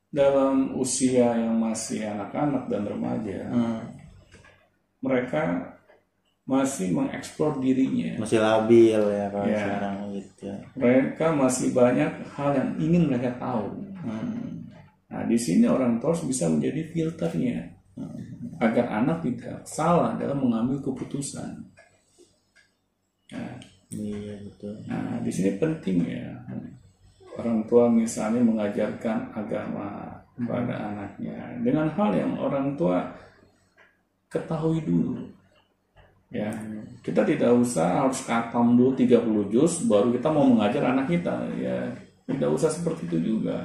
dalam 0.09 0.77
usia 0.77 1.33
yang 1.33 1.57
masih 1.57 2.05
anak-anak 2.05 2.69
dan 2.69 2.85
remaja, 2.85 3.49
Hmm. 3.49 3.81
mereka 5.01 5.73
masih 6.43 6.91
mengeksplor 6.91 7.63
dirinya. 7.63 8.19
Masih 8.19 8.43
labil 8.43 8.99
ya 8.99 9.27
kalau 9.31 9.47
Ya. 9.47 9.59
sekarang 9.63 9.97
gitu. 10.11 10.47
Mereka 10.75 11.27
masih 11.39 11.69
banyak 11.71 12.11
hal 12.35 12.51
yang 12.59 12.71
ingin 12.83 13.03
mereka 13.07 13.31
tahu. 13.39 13.71
Hmm. 14.03 14.67
Nah, 15.07 15.23
di 15.29 15.39
sini 15.39 15.69
orang 15.71 16.03
tua 16.03 16.17
bisa 16.25 16.49
menjadi 16.51 16.83
filternya 16.91 17.71
agar 18.59 18.87
anak 19.05 19.23
tidak 19.23 19.63
salah 19.69 20.17
dalam 20.19 20.41
mengambil 20.43 20.83
keputusan. 20.83 21.63
Nah, 23.33 23.57
Iya 23.93 24.41
betul. 24.49 24.73
Nah, 24.89 25.21
di 25.21 25.29
sini 25.29 25.61
penting 25.61 26.01
ya 26.09 26.33
orang 27.37 27.61
tua 27.69 27.93
misalnya 27.93 28.41
mengajarkan 28.41 29.37
agama 29.37 30.17
kepada 30.33 30.75
anaknya 30.93 31.61
dengan 31.61 31.93
hal 31.93 32.09
yang 32.17 32.33
orang 32.41 32.73
tua 32.73 33.05
ketahui 34.33 34.81
dulu. 34.81 35.29
Ya, 36.33 36.49
kita 37.05 37.29
tidak 37.29 37.53
usah 37.61 38.09
harus 38.09 38.25
katam 38.25 38.73
dulu 38.73 38.97
30 38.97 39.53
juz 39.53 39.85
baru 39.85 40.09
kita 40.17 40.33
mau 40.33 40.49
mengajar 40.49 40.81
anak 40.89 41.13
kita. 41.13 41.45
Ya, 41.61 41.93
tidak 42.25 42.51
usah 42.57 42.73
seperti 42.73 43.05
itu 43.13 43.19
juga. 43.37 43.61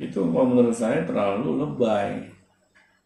Itu 0.00 0.24
kalau 0.32 0.48
menurut 0.48 0.72
saya 0.72 1.04
terlalu 1.04 1.60
lebay. 1.60 2.24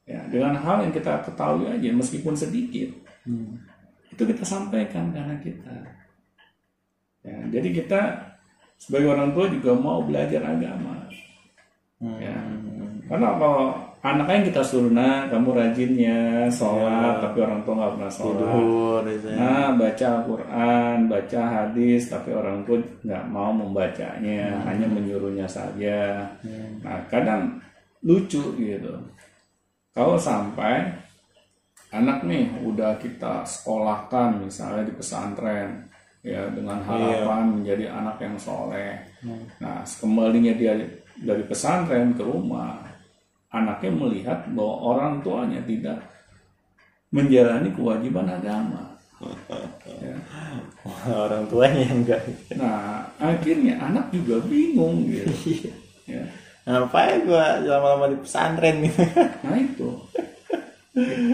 Ya, 0.08 0.24
dengan 0.30 0.56
hal 0.56 0.88
yang 0.88 0.94
kita 0.94 1.20
ketahui 1.20 1.68
aja 1.68 1.92
meskipun 1.92 2.32
sedikit, 2.32 2.88
Hmm. 3.28 3.60
itu 4.08 4.24
kita 4.24 4.40
sampaikan 4.40 5.12
ke 5.12 5.18
anak 5.20 5.44
kita. 5.44 5.76
Ya, 7.20 7.36
jadi 7.52 7.68
kita 7.76 8.00
sebagai 8.80 9.12
orang 9.12 9.36
tua 9.36 9.52
juga 9.52 9.76
mau 9.76 10.00
belajar 10.00 10.40
agama. 10.48 11.04
Hmm. 12.00 12.16
Ya. 12.16 12.36
Karena 13.04 13.36
kalau 13.36 13.87
anaknya 13.98 14.34
yang 14.38 14.46
kita 14.54 14.62
suruh, 14.62 14.92
nah 14.94 15.26
kamu 15.26 15.58
rajin 15.58 15.92
ya 15.98 16.46
sholat, 16.46 17.18
tapi 17.18 17.42
orang 17.42 17.60
tua 17.66 17.74
nggak 17.78 17.92
pernah 17.98 18.12
sholat. 18.12 18.38
Tidur 18.38 19.02
ya. 19.06 19.32
Nah 19.34 19.66
baca 19.74 20.06
Al-Quran, 20.06 20.96
baca 21.10 21.40
hadis, 21.42 22.02
tapi 22.06 22.30
orang 22.30 22.62
tua 22.62 22.78
nggak 22.78 23.24
mau 23.26 23.50
membacanya, 23.50 24.62
hanya 24.66 24.86
menyuruhnya 24.86 25.50
saja. 25.50 26.30
Nah 26.82 26.96
kadang 27.10 27.58
lucu 28.06 28.54
gitu. 28.54 28.94
Kalau 29.90 30.14
sampai 30.14 30.86
anak 31.90 32.22
nih 32.22 32.46
udah 32.62 33.00
kita 33.02 33.42
sekolahkan 33.42 34.44
misalnya 34.44 34.86
di 34.86 34.94
pesantren 34.94 35.88
ya 36.22 36.46
dengan 36.52 36.82
harapan 36.84 37.58
menjadi 37.58 37.90
anak 37.90 38.22
yang 38.22 38.36
soleh. 38.38 38.94
Nah 39.58 39.82
kembalinya 39.82 40.54
dia 40.54 40.78
dari 41.18 41.42
pesantren 41.42 42.14
ke 42.14 42.22
rumah, 42.22 42.78
anaknya 43.48 43.90
melihat 43.90 44.38
bahwa 44.52 44.74
orang 44.94 45.12
tuanya 45.20 45.60
tidak 45.64 45.98
menjalani 47.10 47.72
kewajiban 47.72 48.28
agama. 48.28 48.82
Ya. 49.98 50.14
orang 51.10 51.42
tuanya 51.50 51.80
yang 51.90 52.06
enggak. 52.06 52.22
Nah 52.54 53.02
akhirnya 53.18 53.74
anak 53.82 54.14
juga 54.14 54.38
bingung 54.46 55.10
gitu. 55.10 55.32
Ya. 56.08 56.22
Ngapain 56.64 57.26
gua 57.26 57.58
lama-lama 57.60 58.14
di 58.14 58.18
pesantren 58.22 58.78
gitu. 58.80 59.02
Nah 59.44 59.56
itu 59.58 59.88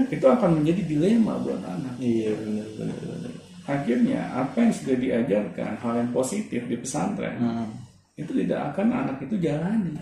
itu 0.08 0.26
akan 0.26 0.60
menjadi 0.60 0.82
dilema 0.84 1.40
buat 1.40 1.60
anak. 1.60 1.96
iya 2.00 2.32
benar 2.36 2.68
benar 2.76 2.98
benar. 3.00 3.32
Akhirnya 3.64 4.20
apa 4.32 4.56
yang 4.60 4.72
sudah 4.72 4.96
diajarkan 4.96 5.72
hal 5.80 5.92
yang 6.00 6.10
positif 6.10 6.64
di 6.64 6.76
pesantren 6.80 7.36
Hmm. 7.36 7.68
itu 8.16 8.32
tidak 8.44 8.72
akan 8.72 8.86
anak 8.92 9.16
itu 9.20 9.36
jalani. 9.38 9.92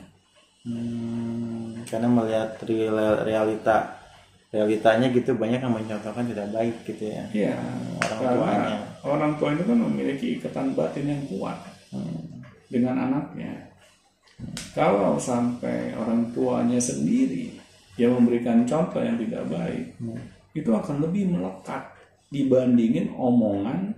Hmm, 0.63 1.83
karena 1.85 2.07
melihat 2.07 2.55
real- 2.63 3.23
realita 3.23 3.99
realitanya 4.53 5.09
gitu 5.09 5.33
banyak 5.35 5.59
yang 5.59 5.73
mencontohkan 5.73 6.29
tidak 6.29 6.47
baik 6.53 6.77
gitu 6.85 7.09
ya. 7.09 7.25
Ya, 7.33 7.57
Orang 8.05 8.21
karena 8.21 8.37
tuanya. 8.37 8.79
orang 9.03 9.33
tua 9.41 9.49
itu 9.57 9.65
kan 9.65 9.79
memiliki 9.81 10.27
ikatan 10.37 10.77
batin 10.77 11.09
yang 11.09 11.23
kuat 11.27 11.57
dengan 12.69 13.01
anaknya. 13.01 13.73
Kalau 14.77 15.17
sampai 15.17 15.97
orang 15.97 16.29
tuanya 16.31 16.77
sendiri 16.77 17.57
yang 17.97 18.13
memberikan 18.13 18.63
contoh 18.63 19.01
yang 19.01 19.17
tidak 19.17 19.49
baik, 19.49 19.97
itu 20.53 20.69
akan 20.69 21.01
lebih 21.01 21.33
melekat 21.33 21.89
dibandingin 22.29 23.09
omongan 23.17 23.97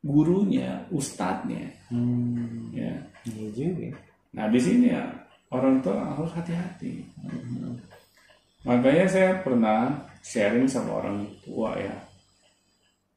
gurunya, 0.00 0.88
ustadznya. 0.88 1.68
Hmm, 1.92 2.72
Ya. 2.72 2.96
iya 3.28 3.46
juga. 3.52 4.00
Nah 4.32 4.48
di 4.48 4.56
sini 4.56 4.88
ya 4.88 5.04
orang 5.50 5.82
tua 5.82 5.98
harus 6.14 6.30
hati-hati. 6.32 7.04
Makanya 8.62 9.06
saya 9.06 9.30
pernah 9.42 9.94
sharing 10.22 10.70
sama 10.70 11.02
orang 11.02 11.26
tua 11.42 11.74
ya 11.76 11.96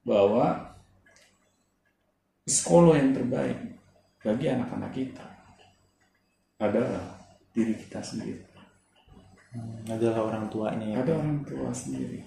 bahwa 0.04 0.74
sekolah 2.44 3.00
yang 3.00 3.12
terbaik 3.16 3.60
bagi 4.24 4.48
anak-anak 4.52 4.92
kita 4.92 5.28
adalah 6.60 7.20
diri 7.52 7.76
kita 7.76 8.00
sendiri. 8.04 8.44
Hmm, 9.54 9.86
adalah 9.86 10.34
orang 10.34 10.46
tuanya 10.50 10.88
ya. 10.90 10.98
Ada 11.06 11.12
orang 11.20 11.40
tua 11.46 11.70
sendiri. 11.70 12.20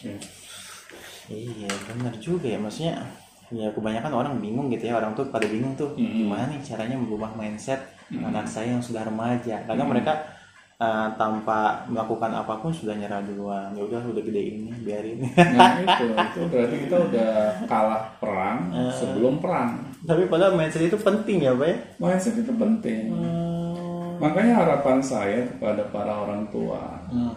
Ya. 0.00 0.16
Iya 1.28 1.68
benar 1.84 2.14
juga 2.16 2.48
ya 2.48 2.56
maksudnya 2.56 3.04
ya 3.52 3.68
kebanyakan 3.72 4.12
orang 4.12 4.34
bingung 4.40 4.72
gitu 4.72 4.88
ya 4.88 4.96
orang 4.96 5.12
tuh 5.12 5.28
pada 5.28 5.44
bingung 5.44 5.76
tuh 5.76 5.92
Mm-mm. 5.92 6.24
gimana 6.24 6.48
nih 6.48 6.60
caranya 6.64 6.96
merubah 6.96 7.32
mindset 7.36 7.80
anak 8.12 8.48
saya 8.48 8.72
yang 8.72 8.82
sudah 8.82 9.04
remaja 9.04 9.60
kadang 9.68 9.88
mereka 9.92 10.16
uh, 10.80 11.12
tanpa 11.20 11.84
melakukan 11.90 12.32
apa 12.32 12.56
pun 12.62 12.72
sudah 12.72 12.96
nyerah 12.96 13.20
duluan 13.20 13.68
ya 13.76 13.84
udah 13.84 14.00
udah 14.08 14.22
gede 14.24 14.42
ini 14.56 14.72
biarin 14.80 15.18
Nah 15.36 15.82
itu 15.84 16.04
itu 16.16 16.40
berarti 16.48 16.76
kita 16.88 16.96
udah 17.10 17.30
kalah 17.68 18.02
perang 18.16 18.72
sebelum 18.94 19.42
perang. 19.42 19.84
Tapi 20.06 20.30
padahal 20.30 20.54
mindset 20.54 20.86
itu 20.86 20.96
penting 20.96 21.42
ya, 21.42 21.52
Pak 21.52 21.66
ya? 21.66 21.76
Mindset 21.98 22.38
itu 22.38 22.52
penting. 22.54 23.10
Hmm. 23.10 24.16
Makanya 24.22 24.62
harapan 24.62 25.02
saya 25.02 25.42
kepada 25.46 25.82
para 25.90 26.14
orang 26.14 26.46
tua, 26.54 27.02
Hmm. 27.10 27.34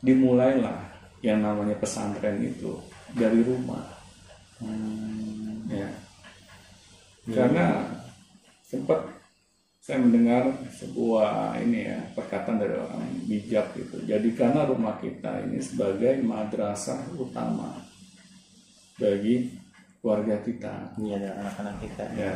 dimulailah 0.00 0.80
yang 1.20 1.44
namanya 1.44 1.76
pesantren 1.76 2.40
itu 2.40 2.80
dari 3.12 3.44
rumah. 3.44 3.84
Hmm. 4.64 5.68
Ya. 5.68 5.88
Karena 7.28 7.84
sempat 8.64 9.04
saya 9.86 10.02
mendengar 10.02 10.50
sebuah 10.74 11.62
ini 11.62 11.86
ya 11.86 12.10
perkataan 12.10 12.58
dari 12.58 12.74
orang 12.74 13.06
bijak 13.30 13.70
gitu. 13.78 14.02
Jadikanlah 14.02 14.66
rumah 14.66 14.98
kita 14.98 15.46
ini 15.46 15.62
sebagai 15.62 16.18
madrasah 16.26 17.06
utama 17.14 17.86
bagi 18.98 19.54
keluarga 20.02 20.42
kita. 20.42 20.90
Iya, 20.98 21.22
dan 21.22 21.32
anak-anak 21.38 21.76
kita. 21.86 22.04
Ya. 22.18 22.34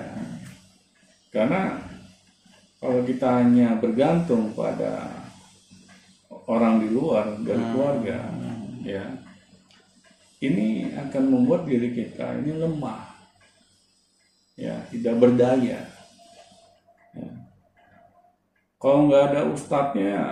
Karena 1.35 1.75
kalau 2.79 3.03
kita 3.03 3.43
hanya 3.43 3.83
bergantung 3.83 4.55
pada 4.55 5.11
orang 6.47 6.87
di 6.87 6.89
luar 6.95 7.35
dari 7.43 7.65
keluarga, 7.75 8.31
ya, 8.87 9.11
ini 10.39 10.87
akan 10.95 11.25
membuat 11.35 11.67
diri 11.67 11.99
kita 11.99 12.47
ini 12.47 12.63
lemah, 12.63 13.11
ya, 14.55 14.87
tidak 14.95 15.19
berdaya. 15.19 15.90
Kalau 18.81 19.13
nggak 19.13 19.23
ada 19.33 19.41
ustadznya, 19.53 20.25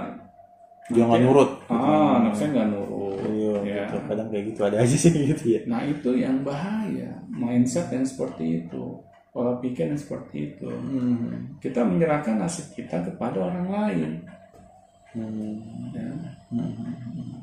Dia 0.89 1.05
nggak 1.05 1.21
nurut. 1.21 1.51
ah, 1.69 2.17
anak 2.17 2.33
saya 2.33 2.49
nggak 2.57 2.69
nurut. 2.73 3.21
Iya, 3.29 3.55
ya. 3.61 3.85
gitu. 3.85 3.97
kadang 4.09 4.29
kayak 4.33 4.45
gitu 4.49 4.61
ada 4.65 4.77
aja 4.81 4.97
sih 4.97 5.13
gitu 5.37 5.45
ya. 5.53 5.61
Nah 5.69 5.85
itu 5.85 6.11
yang 6.17 6.41
bahaya, 6.41 7.13
mindset 7.29 7.93
yang 7.93 8.09
seperti 8.09 8.65
itu, 8.65 8.97
pola 9.37 9.61
pikir 9.61 9.93
yang 9.93 10.01
seperti 10.01 10.57
itu. 10.57 10.65
Hmm. 10.65 11.61
Kita 11.61 11.85
menyerahkan 11.85 12.41
nasib 12.41 12.73
kita 12.73 13.05
kepada 13.05 13.53
orang 13.53 13.69
lain. 13.69 14.11
Hmm. 15.13 15.61
Ya. 15.93 16.09
Hmm. 16.49 16.73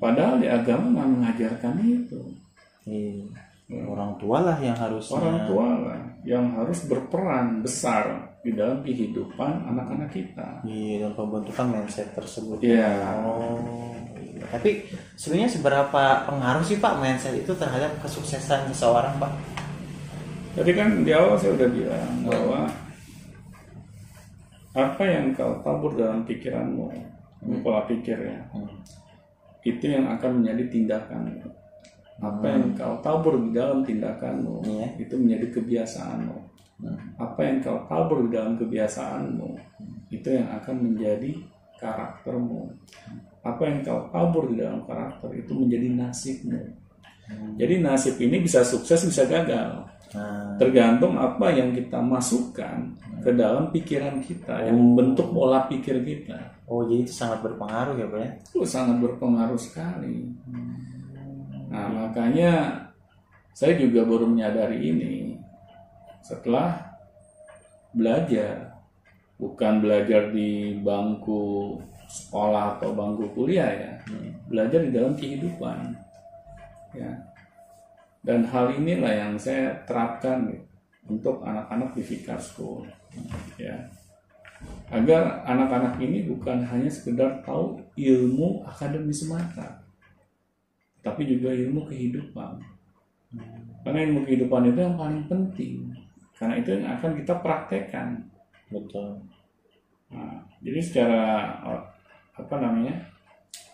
Padahal 0.01 0.41
di 0.41 0.49
agama 0.49 0.89
nggak 0.89 1.09
mengajarkan 1.13 1.73
itu. 1.85 2.21
Iya. 2.89 3.29
Orang 3.89 4.17
tua 4.17 4.41
lah 4.41 4.57
yang 4.61 4.77
harus 4.77 5.09
Orang 5.09 5.45
tua 5.49 5.65
lah 5.85 6.01
yang 6.25 6.53
harus 6.53 6.85
berperan 6.85 7.61
besar 7.61 8.33
di 8.45 8.53
dalam 8.53 8.86
kehidupan 8.86 9.65
anak-anak 9.73 10.13
kita. 10.13 10.62
Iya, 10.62 11.10
dalam 11.10 11.17
pembentukan 11.17 11.65
mindset 11.65 12.13
tersebut. 12.13 12.62
Ya, 12.62 13.17
Oh, 13.25 13.58
iya. 14.21 14.45
Tapi 14.53 14.86
sebenarnya 15.17 15.49
seberapa 15.49 16.03
pengaruh 16.29 16.62
sih 16.62 16.77
Pak 16.77 17.01
mindset 17.01 17.34
itu 17.34 17.49
terhadap 17.58 17.97
kesuksesan 18.05 18.69
seseorang 18.69 19.17
Pak? 19.17 19.34
jadi 20.55 20.71
kan 20.71 21.03
di 21.03 21.12
awal 21.12 21.36
saya 21.36 21.51
udah 21.51 21.67
bilang 21.67 22.12
bahwa 22.23 22.63
apa 24.71 25.03
yang 25.03 25.36
kau 25.36 25.60
tabur 25.60 25.99
dalam 25.99 26.23
pikiranmu, 26.23 26.88
pola 27.60 27.84
pikir 27.84 28.15
ya, 28.15 28.39
Hmm. 28.55 28.71
itu 29.67 29.84
yang 29.84 30.08
akan 30.15 30.39
menjadi 30.39 30.63
tindakan. 30.71 31.43
Apa 32.23 32.45
yang 32.47 32.71
kau 32.71 32.95
tabur 33.03 33.36
di 33.36 33.51
dalam 33.51 33.84
tindakanmu, 33.84 34.63
Iya. 34.63 34.88
itu 34.95 35.19
menjadi 35.19 35.60
kebiasaanmu. 35.60 36.54
Hmm. 36.75 36.99
Apa 37.15 37.39
yang 37.47 37.63
kau 37.63 37.79
tabur 37.88 38.27
di 38.27 38.35
dalam 38.35 38.59
kebiasaanmu, 38.59 39.49
itu 40.11 40.27
yang 40.27 40.51
akan 40.59 40.75
menjadi 40.91 41.31
karaktermu. 41.79 42.67
Apa 43.45 43.61
yang 43.63 43.79
kau 43.85 44.11
tabur 44.11 44.51
di 44.51 44.59
dalam 44.59 44.83
karakter, 44.83 45.31
itu 45.39 45.55
menjadi 45.55 45.88
nasibmu. 45.95 46.61
Jadi 47.57 47.81
nasib 47.81 48.15
ini 48.21 48.38
bisa 48.43 48.61
sukses, 48.61 49.01
bisa 49.07 49.25
gagal. 49.25 49.88
Nah, 50.13 50.53
Tergantung 50.61 51.17
apa 51.17 51.49
yang 51.49 51.73
kita 51.73 51.97
masukkan 51.97 52.93
ke 53.25 53.33
dalam 53.33 53.73
pikiran 53.73 54.21
kita, 54.21 54.69
yang 54.69 54.77
membentuk 54.77 55.33
pola 55.33 55.65
pikir 55.65 56.05
kita. 56.05 56.53
oh 56.65 56.81
jadi 56.85 57.05
itu 57.05 57.13
sangat 57.13 57.45
berpengaruh 57.45 57.93
ya 57.93 58.07
Pak 58.09 58.19
ya? 58.25 58.29
itu 58.41 58.57
sangat 58.65 58.97
berpengaruh 59.01 59.57
sekali. 59.57 60.29
Nah, 61.69 61.88
makanya 61.89 62.51
saya 63.53 63.77
juga 63.77 64.05
baru 64.05 64.25
menyadari 64.29 64.81
ini 64.81 65.35
setelah 66.25 66.97
belajar, 67.93 68.81
bukan 69.38 69.85
belajar 69.85 70.33
di 70.33 70.81
bangku 70.81 71.77
sekolah 72.09 72.81
atau 72.81 72.97
bangku 72.97 73.29
kuliah 73.38 73.69
ya, 73.69 73.91
belajar 74.49 74.81
di 74.81 74.89
dalam 74.89 75.13
kehidupan. 75.13 75.93
Ya. 76.97 77.13
Dan 78.25 78.49
hal 78.49 78.73
inilah 78.73 79.13
yang 79.13 79.33
saya 79.38 79.85
terapkan 79.85 80.49
gitu, 80.49 80.65
untuk 81.05 81.45
anak-anak 81.45 81.93
di 81.93 82.01
Fikar 82.01 82.41
School. 82.41 82.89
Ya 83.61 83.85
agar 84.93 85.41
anak-anak 85.49 85.97
ini 85.97 86.29
bukan 86.29 86.61
hanya 86.61 86.89
sekedar 86.89 87.41
tahu 87.41 87.81
ilmu 87.97 88.63
akademis 88.69 89.25
semata, 89.25 89.81
tapi 91.01 91.25
juga 91.25 91.51
ilmu 91.51 91.89
kehidupan. 91.89 92.61
Karena 93.81 93.99
ilmu 94.05 94.23
kehidupan 94.23 94.71
itu 94.71 94.79
yang 94.79 94.95
paling 94.95 95.25
penting, 95.25 95.91
karena 96.35 96.53
itu 96.55 96.69
yang 96.73 96.85
akan 96.93 97.11
kita 97.15 97.33
praktekkan. 97.39 98.07
Betul. 98.67 99.23
Nah, 100.07 100.35
jadi 100.59 100.79
secara 100.79 101.21
eh, 101.63 101.81
apa 102.35 102.55
namanya, 102.57 102.93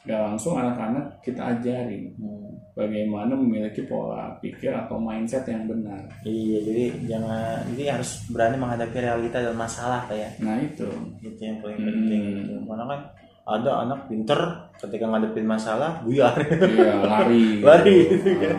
nggak 0.02 0.22
langsung 0.24 0.56
anak-anak 0.56 1.22
kita 1.22 1.42
ajari 1.52 2.10
Hmm. 2.16 2.50
bagaimana 2.72 3.34
memiliki 3.34 3.84
pola 3.84 4.34
pikir 4.38 4.72
atau 4.72 4.98
mindset 4.98 5.46
yang 5.46 5.68
benar. 5.68 6.02
Iya, 6.24 6.58
jadi 6.64 6.84
jangan 7.06 7.68
jadi 7.70 8.00
harus 8.00 8.26
berani 8.28 8.58
menghadapi 8.58 8.98
realita 8.98 9.38
dan 9.38 9.54
masalah 9.54 10.08
ya. 10.10 10.30
Nah 10.40 10.58
itu, 10.58 10.88
Itu 11.20 11.38
yang 11.38 11.60
paling 11.60 11.78
Hmm. 11.78 11.88
penting. 11.88 12.24
gitu. 12.40 12.54
Karena 12.64 12.86
kan 12.88 13.02
ada 13.42 13.72
anak 13.82 14.00
pinter 14.06 14.40
ketika 14.78 15.06
ngadepin 15.06 15.46
masalah 15.46 16.02
buyar. 16.02 16.34
iya 16.64 16.94
lari, 17.02 17.58
Lari, 17.66 17.98
gitu. 18.08 18.16
gitu 18.22 18.32
kan. 18.40 18.58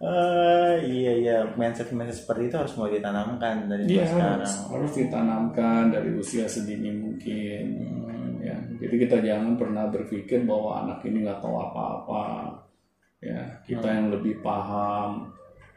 Ah, 0.00 0.80
iya 0.80 1.12
iya 1.12 1.36
mindset 1.60 1.92
mindset 1.92 2.24
seperti 2.24 2.48
itu 2.48 2.56
harus 2.56 2.72
mulai 2.80 2.96
ditanamkan 2.96 3.68
dari 3.68 3.84
Iya 3.84 4.08
sekarang. 4.08 4.40
harus, 4.40 4.52
harus 4.72 4.92
ditanamkan 4.96 5.82
dari 5.92 6.10
usia 6.16 6.48
sedini 6.48 6.88
mungkin. 6.88 7.64
Ya, 8.40 8.56
jadi 8.80 8.94
kita 8.96 9.20
jangan 9.20 9.60
pernah 9.60 9.92
berpikir 9.92 10.48
bahwa 10.48 10.88
anak 10.88 11.04
ini 11.04 11.20
nggak 11.28 11.44
tahu 11.44 11.52
apa-apa. 11.52 12.48
Ya, 13.20 13.60
kita 13.68 13.84
yang 13.92 14.08
lebih 14.08 14.40
paham. 14.40 15.28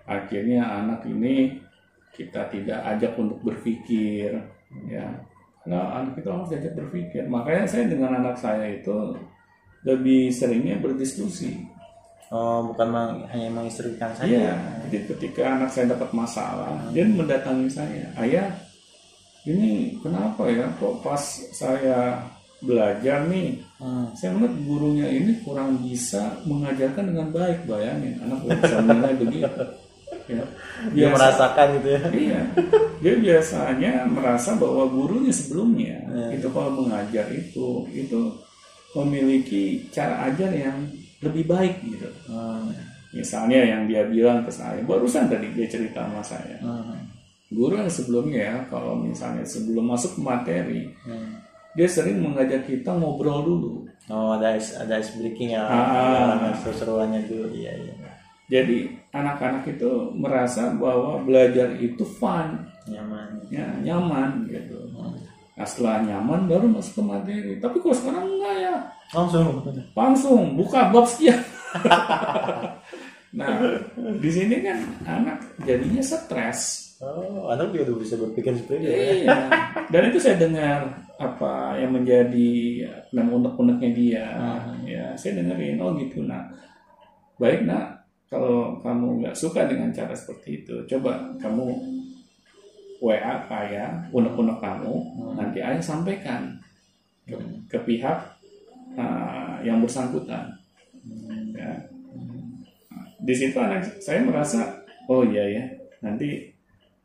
Akhirnya 0.08 0.64
anak 0.72 1.04
ini 1.04 1.60
kita 2.16 2.48
tidak 2.48 2.80
ajak 2.96 3.20
untuk 3.20 3.44
berpikir. 3.44 4.40
Ya, 4.88 5.20
karena 5.68 6.00
anak 6.00 6.16
itu 6.24 6.32
harus 6.32 6.48
diajak 6.48 6.80
berpikir. 6.80 7.28
Makanya 7.28 7.68
saya 7.68 7.92
dengan 7.92 8.24
anak 8.24 8.40
saya 8.40 8.72
itu 8.72 9.20
lebih 9.84 10.32
seringnya 10.32 10.80
berdiskusi. 10.80 11.73
Oh, 12.30 12.66
bukan 12.66 12.88
meng- 12.88 13.24
hanya 13.28 13.50
menginstruksikan 13.52 14.12
saja. 14.14 14.26
Iya, 14.26 14.54
jadi 14.86 14.98
ketika 15.12 15.42
anak 15.54 15.70
saya 15.70 15.92
dapat 15.92 16.10
masalah, 16.12 16.72
dia 16.90 17.04
mendatangi 17.04 17.68
saya, 17.68 18.10
ayah, 18.18 18.50
ini 19.44 20.00
kenapa 20.00 20.48
ya 20.48 20.66
kok 20.74 21.02
pas 21.02 21.20
saya 21.52 22.24
belajar 22.58 23.28
nih, 23.28 23.60
Hmm. 23.76 24.08
saya 24.14 24.32
melihat 24.32 24.56
gurunya 24.64 25.04
ini 25.06 25.36
kurang 25.42 25.76
bisa 25.78 26.40
mengajarkan 26.44 27.12
dengan 27.12 27.28
baik, 27.30 27.68
bayangin 27.68 28.16
anak 28.18 28.40
bisa 28.48 28.80
menilai 28.80 29.14
begitu. 29.14 29.64
Ya, 30.24 30.40
Dia 30.96 31.12
merasakan 31.12 31.68
gitu 31.76 31.88
ya. 31.92 32.02
Iya, 32.08 32.40
dia 32.98 33.14
biasanya 33.20 34.08
merasa 34.08 34.56
bahwa 34.56 34.88
gurunya 34.88 35.30
sebelumnya 35.30 36.00
Iya. 36.08 36.40
itu 36.40 36.48
kalau 36.48 36.80
mengajar 36.80 37.28
itu 37.28 37.84
itu 37.92 38.20
memiliki 38.94 39.84
cara 39.90 40.32
ajar 40.32 40.48
yang 40.50 40.80
lebih 41.24 41.48
baik 41.48 41.80
gitu. 41.82 42.10
Hmm. 42.28 42.70
Misalnya 43.14 43.62
yang 43.62 43.82
dia 43.86 44.04
bilang 44.06 44.42
ke 44.42 44.52
saya, 44.52 44.82
barusan 44.84 45.30
tadi 45.30 45.48
dia 45.54 45.70
cerita 45.70 46.04
sama 46.04 46.22
saya. 46.22 46.58
Hmm. 46.60 46.98
Guru 47.54 47.78
yang 47.78 47.90
sebelumnya 47.90 48.42
ya, 48.42 48.58
kalau 48.68 48.98
misalnya 48.98 49.46
sebelum 49.46 49.86
masuk 49.94 50.18
materi, 50.20 50.90
Hmm. 51.06 51.38
dia 51.78 51.86
sering 51.86 52.20
mengajak 52.20 52.66
kita 52.66 52.90
ngobrol 52.92 53.46
dulu. 53.46 53.72
Oh, 54.12 54.36
ada 54.36 54.58
ice, 54.60 54.76
ada 54.76 55.00
ice 55.00 55.16
breaking 55.16 55.56
ya. 55.56 55.64
Ah. 55.64 56.52
Seru-seruannya 56.60 57.24
dulu. 57.24 57.56
Iya, 57.56 57.72
iya. 57.72 57.94
Jadi 58.52 58.92
anak-anak 59.16 59.64
itu 59.72 60.12
merasa 60.12 60.76
bahwa 60.76 61.24
belajar 61.24 61.72
itu 61.80 62.04
fun, 62.04 62.60
Nyaman. 62.92 63.40
ya, 63.48 63.64
nyaman 63.80 64.44
gitu. 64.52 64.83
Nah 65.54 65.66
setelah 65.70 66.02
nyaman 66.02 66.50
baru 66.50 66.66
masuk 66.66 67.02
ke 67.02 67.04
materi. 67.06 67.52
Tapi 67.62 67.78
kok 67.78 67.94
sekarang 67.94 68.26
enggak 68.26 68.56
ya? 68.58 68.76
Langsung. 69.14 69.46
Langsung 69.94 70.42
buka 70.58 70.90
bab 70.90 71.06
sekian. 71.06 71.38
nah 73.38 73.50
di 74.22 74.30
sini 74.30 74.62
kan 74.62 74.78
anak 75.06 75.38
jadinya 75.62 76.02
stres. 76.02 76.94
Oh, 77.04 77.52
anak 77.52 77.76
juga 77.76 77.92
udah 77.92 77.98
bisa 78.00 78.16
berpikir 78.16 78.56
seperti 78.56 78.80
itu. 78.80 78.88
ya. 78.88 78.96
Iya. 78.96 79.38
Dan 79.92 80.02
itu 80.08 80.20
saya 80.24 80.40
dengar 80.40 80.88
apa 81.20 81.76
yang 81.76 81.92
menjadi 81.92 82.52
dan 83.12 83.28
unek-uneknya 83.28 83.90
dia. 83.92 84.28
Ya, 84.88 85.12
saya 85.20 85.44
dengerin 85.44 85.84
oh 85.84 85.92
gitu 86.00 86.24
nak. 86.24 86.48
Baik 87.36 87.68
nak, 87.68 88.08
kalau 88.32 88.80
kamu 88.80 89.20
nggak 89.20 89.36
suka 89.36 89.68
dengan 89.68 89.92
cara 89.92 90.16
seperti 90.16 90.64
itu, 90.64 90.76
coba 90.90 91.34
kamu 91.44 91.66
WA 93.04 93.34
ke 93.44 93.54
ayah 93.68 94.08
unek-unek 94.16 94.64
kamu 94.64 94.94
Hmm. 94.96 95.36
nanti 95.36 95.60
ayah 95.60 95.84
sampaikan 95.84 96.56
ke, 97.28 97.36
ke 97.68 97.78
pihak 97.84 98.18
uh, 98.96 99.60
yang 99.60 99.84
bersangkutan. 99.84 100.56
Ya. 101.54 101.72
di 103.24 103.32
situ 103.36 103.56
anak 103.56 103.84
saya 104.04 104.20
merasa 104.24 104.84
oh 105.08 105.24
iya 105.24 105.44
ya 105.48 105.64
nanti 106.04 106.44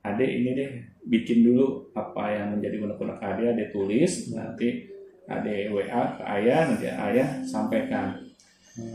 adek 0.02 0.30
ini 0.30 0.50
deh 0.54 0.70
bikin 1.06 1.46
dulu 1.46 1.90
apa 1.94 2.34
yang 2.34 2.58
menjadi 2.58 2.82
unek-unek 2.82 3.18
adik 3.22 3.54
adek 3.54 3.70
tulis 3.70 4.34
nanti 4.34 4.86
adek 5.30 5.70
WA 5.74 6.02
ke 6.18 6.22
ayah 6.26 6.60
nanti 6.70 6.86
ayah 6.90 7.28
sampaikan. 7.46 8.18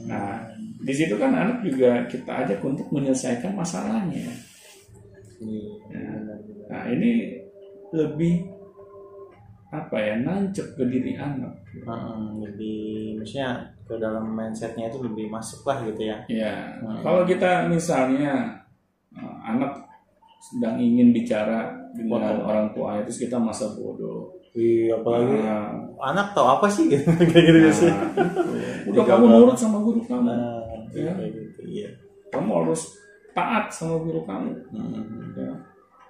Nah 0.07 0.43
di 0.83 0.93
situ 0.95 1.15
kan 1.15 1.31
anak 1.31 1.63
juga 1.63 2.03
kita 2.11 2.43
ajak 2.43 2.59
untuk 2.63 2.87
menyelesaikan 2.91 3.55
masalahnya. 3.55 4.31
Iya. 5.43 5.71
nah 5.91 6.22
ini 6.87 7.11
lebih 7.91 8.49
apa 9.69 9.97
ya 9.97 10.13
nancep 10.19 10.73
ke 10.73 10.83
diri 10.85 11.13
anak 11.13 11.49
Heeh, 11.73 12.17
lebih 12.39 12.77
maksudnya 13.17 13.49
ke 13.83 13.97
dalam 13.97 14.29
mindsetnya 14.29 14.85
itu 14.85 15.01
lebih 15.01 15.25
masuk 15.27 15.65
lah 15.65 15.81
gitu 15.81 16.01
ya 16.03 16.17
Ya, 16.27 16.77
Hmm. 16.77 17.01
kalau 17.01 17.21
kita 17.23 17.65
misalnya 17.67 18.53
uh, 19.11 19.37
anak 19.43 19.73
sedang 20.39 20.77
ingin 20.77 21.09
bicara 21.09 21.73
dengan 21.91 22.37
Bodoh. 22.37 22.45
orang 22.45 22.67
tuanya 22.71 23.01
terus 23.01 23.17
kita 23.19 23.37
masa 23.37 23.65
bodoh. 23.71 24.29
Iya 24.51 24.93
apalagi 24.95 25.33
Nah, 25.39 25.73
anak 26.03 26.33
tahu 26.33 26.45
apa 26.51 26.67
sih 26.67 26.85
gitu 26.85 27.09
kayak 27.31 27.43
gitu 27.43 27.59
nah, 27.59 27.73
sih 27.73 27.89
itu. 27.89 28.89
Udah 28.93 29.03
kamu 29.03 29.25
nurut 29.27 29.57
sama 29.57 29.77
guru 29.79 30.01
kamu. 30.01 30.21
nah 30.21 30.61
Ya. 30.93 31.09
gitu 31.17 31.61
iya 31.65 31.89
Kamu 32.29 32.49
harus 32.61 32.93
taat 33.31 33.65
sama 33.67 33.97
guru 33.97 34.21
kamu. 34.21 34.53
Hmm. 34.69 35.33
Ya. 35.33 35.49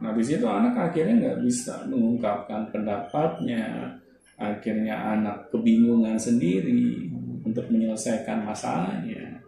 Nah 0.03 0.11
di 0.11 0.19
situ 0.19 0.43
anak 0.43 0.75
akhirnya 0.91 1.15
nggak 1.15 1.39
bisa 1.47 1.87
mengungkapkan 1.87 2.67
pendapatnya. 2.69 3.95
Akhirnya 4.35 4.99
anak 5.15 5.47
kebingungan 5.55 6.19
sendiri 6.19 7.07
untuk 7.47 7.63
menyelesaikan 7.71 8.43
masalahnya. 8.43 9.39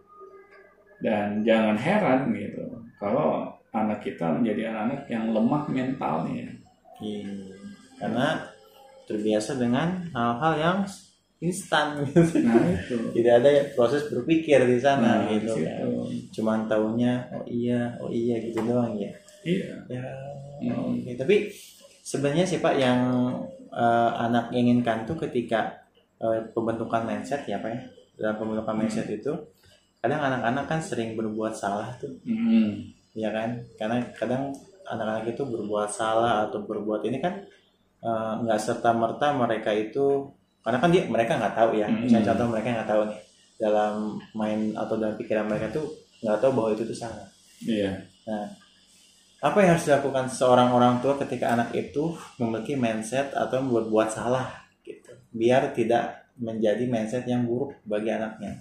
Dan 0.96 1.44
jangan 1.44 1.76
heran 1.76 2.32
gitu 2.32 2.64
kalau 2.96 3.52
anak 3.76 4.00
kita 4.00 4.32
menjadi 4.32 4.72
anak 4.72 5.04
yang 5.12 5.28
lemah 5.36 5.68
mentalnya. 5.68 6.48
Iya. 6.96 7.28
karena 8.00 8.40
terbiasa 9.04 9.60
dengan 9.60 10.08
hal-hal 10.16 10.54
yang 10.56 10.78
instan 11.44 12.00
gitu 12.08 12.40
Nah 12.40 12.56
itu. 12.72 12.96
tidak 13.12 13.44
ada 13.44 13.50
proses 13.76 14.08
berpikir 14.08 14.64
di 14.64 14.80
sana 14.80 15.20
Nah, 15.20 15.28
gitu 15.28 15.60
kan 15.60 15.84
cuman 16.32 16.64
taunya 16.64 17.28
oh 17.36 17.44
iya 17.44 18.00
oh 18.00 18.08
iya 18.08 18.40
gitu 18.40 18.64
doang 18.64 18.96
ya 18.96 19.12
Iya. 19.46 19.70
ya 19.88 20.02
Hmm. 20.56 20.98
oke. 20.98 21.12
tapi 21.14 21.52
sebenarnya 22.00 22.42
sih 22.42 22.58
pak 22.58 22.74
yang 22.74 22.98
eh, 23.68 24.10
anak 24.18 24.50
inginkan 24.50 25.04
tuh 25.04 25.14
ketika 25.18 25.70
eh, 26.16 26.40
pembentukan 26.50 27.04
mindset 27.04 27.44
ya 27.44 27.56
pak 27.56 27.70
ya 27.70 27.80
dalam 28.16 28.34
pembentukan 28.36 28.74
mindset 28.74 29.06
itu 29.06 29.30
kadang 29.98 30.18
anak-anak 30.18 30.64
kan 30.64 30.80
sering 30.80 31.12
berbuat 31.12 31.52
salah 31.52 31.92
tuh 31.96 32.10
Hmm. 32.22 32.88
ya 33.12 33.30
kan 33.30 33.54
karena 33.74 34.00
kadang 34.12 34.50
anak-anak 34.84 35.28
itu 35.28 35.42
berbuat 35.42 35.88
salah 35.88 36.46
atau 36.46 36.62
berbuat 36.62 37.04
ini 37.04 37.18
kan 37.18 37.34
eh, 37.98 38.32
nggak 38.38 38.56
serta 38.58 38.90
merta 38.92 39.30
mereka 39.32 39.70
itu 39.70 40.24
karena 40.60 40.78
kan 40.78 40.90
dia 40.90 41.06
mereka 41.06 41.36
nggak 41.36 41.54
tahu 41.54 41.70
ya 41.74 41.84
Hmm. 41.84 42.02
misalnya 42.02 42.26
contoh 42.26 42.46
mereka 42.50 42.66
nggak 42.72 42.88
tahu 42.88 43.02
nih 43.04 43.20
dalam 43.56 43.94
main 44.32 44.60
atau 44.72 44.94
dalam 44.94 45.14
pikiran 45.14 45.44
mereka 45.44 45.68
tuh 45.70 45.84
nggak 46.18 46.38
tahu 46.38 46.50
bahwa 46.52 46.70
itu 46.72 46.82
tuh 46.82 46.96
salah 46.96 47.28
Iya. 47.60 47.92
nah 48.24 48.44
apa 49.38 49.56
yang 49.58 49.70
harus 49.72 49.84
dilakukan 49.84 50.26
seorang 50.26 50.70
orang 50.70 50.98
tua 50.98 51.14
ketika 51.16 51.52
anak 51.52 51.70
itu 51.72 52.10
memiliki 52.36 52.72
mindset 52.74 53.30
atau 53.32 53.60
berbuat 53.60 54.08
salah 54.08 54.48
gitu 54.80 55.12
biar 55.30 55.70
tidak 55.70 56.24
menjadi 56.36 56.84
mindset 56.84 57.24
yang 57.24 57.44
buruk 57.44 57.76
bagi 57.82 58.10
anaknya 58.10 58.60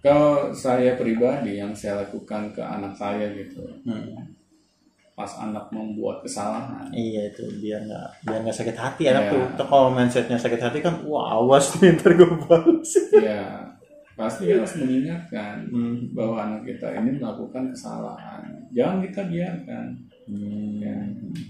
Kalau 0.00 0.48
saya 0.50 0.96
pribadi 0.96 1.60
yang 1.60 1.76
saya 1.76 2.00
lakukan 2.00 2.48
ke 2.50 2.62
anak 2.64 2.96
saya 2.96 3.28
gitu, 3.36 3.60
pas 5.12 5.28
anak 5.36 5.68
membuat 5.68 6.24
kesalahan, 6.24 6.88
Iya 6.88 7.28
itu 7.28 7.44
biar 7.60 7.84
nggak 7.84 8.08
biar 8.24 8.40
nggak 8.40 8.56
sakit 8.56 8.76
hati 8.80 9.02
anak 9.06 9.28
Iya. 9.28 9.32
tuh. 9.36 9.44
Tuh 9.60 9.66
kalau 9.68 9.92
mindsetnya 9.92 10.40
sakit 10.40 10.56
hati 10.56 10.80
kan 10.80 11.04
wah 11.04 11.36
awas 11.36 11.76
nih 11.76 11.92
ntar 12.00 12.16
gue 12.16 12.32
balas. 12.48 12.90
ya 13.12 13.60
pasti 14.16 14.48
harus 14.48 14.72
mengingatkan 14.80 15.68
Hmm. 15.68 16.16
bahwa 16.16 16.48
anak 16.48 16.64
kita 16.64 16.96
ini 16.96 17.20
melakukan 17.20 17.68
kesalahan. 17.68 18.59
Jangan 18.70 19.02
kita 19.02 19.22
biarkan, 19.26 19.86
ya. 20.78 20.96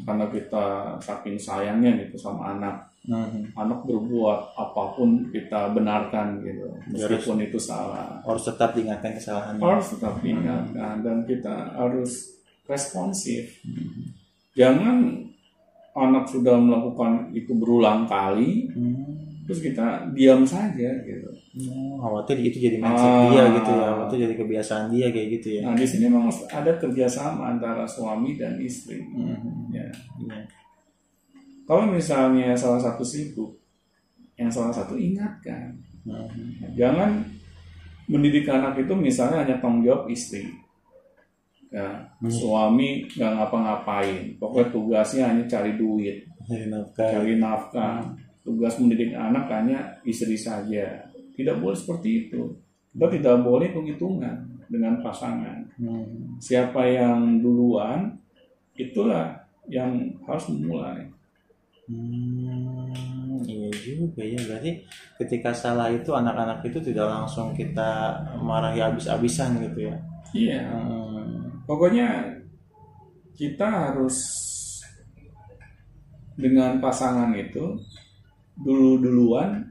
karena 0.09 0.27
kita 0.33 0.67
saking 0.99 1.37
sayangnya 1.37 2.01
gitu 2.07 2.17
sama 2.17 2.57
anak. 2.57 2.77
Hmm. 3.01 3.49
Anak 3.57 3.89
berbuat 3.89 4.53
apa 4.61 4.93
pun 4.93 5.33
kita 5.33 5.73
benarkan 5.73 6.45
gitu, 6.45 6.69
meskipun 6.93 7.41
itu 7.41 7.57
salah. 7.57 8.21
Harus 8.21 8.45
tetap 8.45 8.77
diingatkan 8.77 9.17
kesalahannya. 9.17 9.61
harus 9.65 9.87
tetap 9.97 10.21
diingatkan 10.21 11.01
dan 11.01 11.25
kita 11.25 11.73
harus 11.73 12.37
responsif. 12.69 13.57
Jangan 14.53 15.25
anak 15.97 16.29
sudah 16.29 16.61
melakukan 16.61 17.33
itu 17.33 17.57
berulang 17.57 18.05
kali, 18.05 18.69
Hmm. 18.69 19.17
terus 19.49 19.65
kita 19.65 20.13
diam 20.13 20.45
saja 20.45 20.91
gitu. 21.01 21.30
Oh, 21.51 21.99
khawatir 21.99 22.39
itu 22.39 22.63
jadi 22.63 22.79
mindset 22.79 23.11
Ah. 23.11 23.27
dia 23.27 23.43
gitu 23.59 23.71
ya. 23.75 23.87
Khawatir 23.91 24.17
jadi 24.23 24.35
kebiasaan 24.39 24.85
dia 24.87 25.07
kayak 25.11 25.29
gitu 25.35 25.49
ya. 25.59 25.61
Nah 25.67 25.75
di 25.75 25.83
sini 25.83 26.07
memang 26.07 26.31
ada 26.47 26.73
kerjasama 26.79 27.43
antara 27.51 27.83
suami 27.83 28.39
dan 28.39 28.55
istri. 28.63 29.03
Hmm. 29.03 29.67
Ya. 29.75 29.83
Iya. 30.23 30.47
Kalau 31.67 31.91
misalnya 31.91 32.55
salah 32.55 32.79
satu 32.79 33.03
sibuk, 33.03 33.59
yang 34.39 34.47
salah 34.47 34.71
satu 34.71 34.95
ingatkan. 34.95 35.75
Hmm. 36.07 36.31
Jangan 36.79 37.19
mendidik 38.07 38.47
anak 38.47 38.79
itu 38.79 38.95
misalnya 38.95 39.43
hanya 39.43 39.59
tanggung 39.59 39.83
jawab 39.83 40.07
istri. 40.07 40.47
Ya, 41.71 41.87
suami 42.27 43.07
nggak 43.07 43.31
ngapa-ngapain. 43.39 44.39
Pokoknya 44.39 44.67
tugasnya 44.71 45.25
hanya 45.31 45.45
cari 45.47 45.79
duit, 45.79 46.27
Dari 46.47 46.67
nafkah. 46.67 47.11
cari 47.11 47.35
nafkah. 47.39 48.03
Tugas 48.43 48.75
mendidik 48.79 49.15
anak 49.15 49.47
hanya 49.51 49.79
istri 50.03 50.35
saja. 50.35 51.10
Tidak 51.41 51.57
boleh 51.57 51.77
seperti 51.77 52.29
itu. 52.29 52.53
Kita 52.93 53.07
tidak 53.09 53.37
boleh 53.41 53.73
hitung-hitungan 53.73 54.37
dengan 54.69 55.01
pasangan. 55.01 55.65
Hmm. 55.81 56.37
Siapa 56.37 56.85
yang 56.85 57.41
duluan, 57.41 58.21
itulah 58.77 59.41
yang 59.73 60.21
harus 60.29 60.45
memulai. 60.53 61.09
Hmm, 61.91 63.43
iya 63.51 63.67
juga 63.83 64.23
ya 64.23 64.39
berarti 64.47 64.87
ketika 65.19 65.51
salah 65.51 65.91
itu 65.91 66.15
anak-anak 66.15 66.63
itu 66.63 66.79
tidak 66.79 67.11
langsung 67.11 67.51
kita 67.51 68.15
marahi 68.39 68.79
habis-habisan 68.79 69.59
gitu 69.59 69.91
ya. 69.91 69.97
Iya. 70.31 70.63
Hmm. 70.71 71.67
Pokoknya 71.67 72.39
kita 73.35 73.67
harus 73.67 74.17
dengan 76.39 76.79
pasangan 76.79 77.35
itu 77.35 77.75
dulu-duluan 78.61 79.70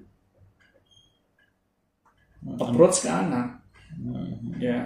approach 2.45 3.03
ke 3.03 3.09
anak. 3.09 3.59
Hmm. 3.89 4.55
ya. 4.61 4.79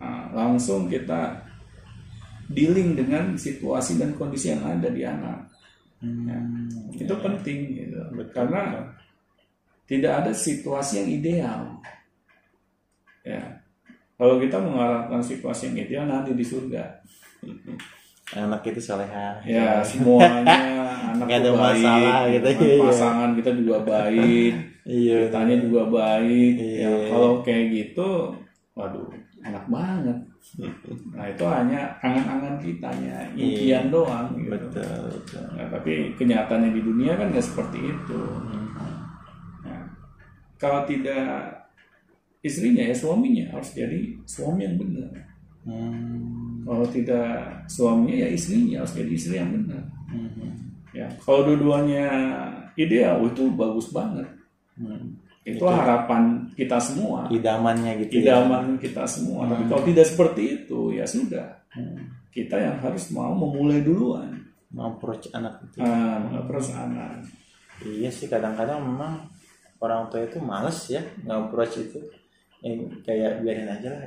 Nah, 0.00 0.32
langsung 0.32 0.88
kita 0.88 1.40
dealing 2.50 2.96
dengan 2.96 3.36
situasi 3.36 4.00
dan 4.00 4.16
kondisi 4.16 4.52
yang 4.52 4.62
ada 4.64 4.88
di 4.90 5.02
anak. 5.04 5.50
Hmm. 6.00 6.64
itu 6.96 7.12
penting 7.20 7.76
gitu. 7.76 8.00
Betul, 8.16 8.32
karena 8.32 8.88
tidak 9.84 10.12
ada 10.24 10.32
situasi 10.32 11.04
yang 11.04 11.08
ideal. 11.12 11.60
Ya. 13.20 13.60
Kalau 14.16 14.40
kita 14.40 14.56
mengharapkan 14.56 15.20
situasi 15.20 15.72
yang 15.72 15.76
ideal 15.84 16.04
nanti 16.08 16.32
di 16.32 16.44
surga. 16.44 17.04
Anak 18.30 18.62
itu 18.62 18.78
soleha 18.78 19.42
ya 19.42 19.82
semuanya 19.82 20.54
anak 21.18 21.26
ada 21.26 21.50
baik 21.50 21.82
masalah 21.82 22.20
gitu, 22.30 22.48
iya. 22.62 22.78
pasangan 22.86 23.30
kita 23.34 23.50
juga 23.58 23.76
baik 23.82 24.52
iya 24.82 25.26
kitanya 25.26 25.56
juga 25.58 25.82
baik 25.86 26.52
Iya. 26.54 26.80
ya 26.80 26.92
kalau 27.08 27.30
kayak 27.40 27.64
gitu 27.70 28.10
waduh 28.72 29.08
enak 29.40 29.64
banget 29.66 30.18
nah 31.12 31.26
itu 31.26 31.44
hanya 31.44 31.80
angan-angan 32.00 32.56
kitanya 32.56 33.28
impian 33.32 33.88
doang 33.88 34.32
gitu. 34.34 34.46
Iya. 34.46 34.50
betul 34.56 34.98
betul 35.10 35.44
Nah, 35.52 35.66
tapi 35.68 35.92
kenyataannya 36.14 36.70
di 36.70 36.82
dunia 36.82 37.12
kan 37.14 37.28
nggak 37.28 37.44
seperti 37.44 37.78
itu 37.82 38.20
Nah, 39.60 39.84
kalau 40.56 40.84
tidak 40.84 41.52
istrinya 42.40 42.80
ya 42.82 42.94
suaminya 42.94 43.52
harus 43.52 43.70
jadi 43.70 44.16
suami 44.24 44.64
yang 44.64 44.76
benar 44.76 45.12
Hmm. 45.60 46.64
kalau 46.64 46.88
tidak 46.88 47.36
suaminya 47.66 48.16
ya 48.18 48.28
istrinya 48.30 48.80
harus 48.80 48.96
jadi 48.96 49.12
istri 49.12 49.36
yang 49.36 49.52
benar 49.52 49.84
Hmm. 50.08 50.56
ya 50.90 51.04
kalau 51.18 51.44
dua-duanya 51.44 52.08
ideal 52.74 53.20
itu 53.22 53.44
bagus 53.52 53.92
banget 53.92 54.24
Hmm. 54.80 55.20
itu 55.44 55.64
harapan 55.64 56.48
kita 56.56 56.80
semua. 56.80 57.28
idamannya 57.28 58.00
gitu 58.06 58.20
ya. 58.20 58.40
Idaman 58.40 58.80
kita 58.80 59.04
semua. 59.04 59.44
Tapi 59.48 59.68
kalau 59.68 59.82
tidak 59.84 60.06
seperti 60.08 60.42
itu 60.64 60.96
ya 60.96 61.04
sudah. 61.04 61.60
Hmm. 61.70 62.18
kita 62.30 62.58
yang 62.58 62.78
harus 62.78 63.10
mau 63.10 63.34
memulai 63.34 63.82
duluan. 63.82 64.38
Approach 64.70 65.28
anak 65.34 65.60
itu. 65.66 65.82
Ah, 65.82 66.22
approach 66.38 66.70
anak. 66.72 67.26
Iya 67.82 68.10
sih 68.12 68.30
kadang-kadang 68.30 68.78
memang 68.86 69.26
orang 69.82 70.06
tua 70.12 70.22
itu 70.22 70.38
males 70.38 70.78
ya 70.86 71.02
approach 71.26 71.80
itu. 71.82 71.98
Eh, 72.60 72.76
kayak 73.00 73.40
biarin 73.40 73.72
aja 73.72 73.88
lah. 73.88 74.04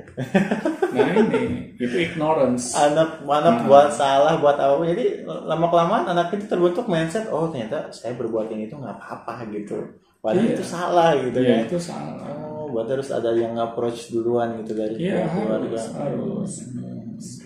Nah 0.94 1.10
ini 1.10 1.74
itu 1.74 1.96
ignorance. 1.98 2.70
Anak 2.78 3.26
anak 3.26 3.66
buat 3.66 3.90
salah 3.90 4.38
buat 4.38 4.54
apa 4.54 4.78
jadi 4.94 5.26
lama 5.26 5.66
kelamaan 5.66 6.06
anak 6.14 6.38
itu 6.38 6.46
terbentuk 6.46 6.86
mindset 6.86 7.26
oh 7.34 7.50
ternyata 7.50 7.90
saya 7.90 8.14
berbuat 8.14 8.54
ini 8.54 8.70
itu 8.70 8.78
nggak 8.78 8.94
apa-apa 8.94 9.50
gitu 9.50 9.98
padahal 10.24 10.40
Iya. 10.42 10.54
itu 10.56 10.64
salah 10.64 11.08
gitu 11.14 11.38
Iya, 11.38 11.52
ya 11.52 11.58
itu 11.62 11.76
salah. 11.78 12.24
Oh 12.24 12.72
buat 12.72 12.88
harus 12.88 13.08
ada 13.08 13.30
yang 13.30 13.52
approach 13.54 14.08
duluan 14.08 14.56
gitu 14.58 14.72
dari 14.72 14.96
Iya 14.98 15.28
keluarga. 15.28 15.76
harus 15.76 15.84
harus. 15.92 16.52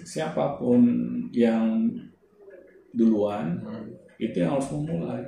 Siapa 0.06 0.56
pun 0.56 0.80
yang 1.30 1.90
duluan 2.90 3.60
itu 4.16 4.36
yang 4.36 4.54
harus 4.54 4.70
memulai. 4.72 5.22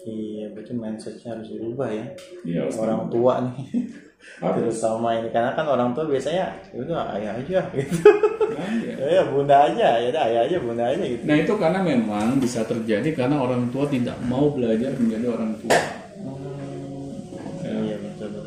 Iya 0.00 0.50
berarti 0.50 0.72
mindsetnya 0.72 1.36
harus 1.36 1.48
dirubah 1.48 1.88
ya. 1.88 2.04
Iya 2.42 2.58
harus 2.64 2.76
orang 2.76 3.06
tua 3.06 3.34
nih. 3.46 3.66
Harus. 4.36 4.76
Terutama 4.76 5.16
ini 5.16 5.28
karena 5.30 5.52
kan 5.52 5.64
orang 5.64 5.90
tua 5.92 6.04
biasanya 6.04 6.52
"Ya 6.72 6.78
udah 6.78 7.16
ayah 7.16 7.32
aja 7.36 7.60
gitu. 7.72 7.96
Nah, 8.50 8.68
iya. 8.76 8.94
ya 9.00 9.22
bunda 9.24 9.56
aja 9.64 9.88
ya 9.96 10.08
udah 10.10 10.22
ayah 10.26 10.40
aja 10.44 10.56
bunda 10.58 10.84
aja 10.86 11.00
gitu. 11.02 11.22
Nah 11.24 11.36
itu 11.36 11.52
karena 11.56 11.80
memang 11.80 12.36
bisa 12.36 12.60
terjadi 12.62 13.08
karena 13.14 13.40
orang 13.40 13.68
tua 13.70 13.88
tidak 13.88 14.16
mau 14.24 14.52
belajar 14.52 14.92
menjadi 14.92 15.26
orang 15.30 15.56
tua. 15.56 15.78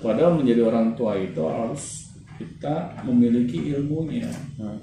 Padahal 0.03 0.43
menjadi 0.43 0.67
orang 0.67 0.99
tua 0.99 1.15
itu 1.15 1.39
harus 1.47 2.11
kita 2.35 2.99
memiliki 3.07 3.71
ilmunya. 3.71 4.27
Hmm. 4.59 4.75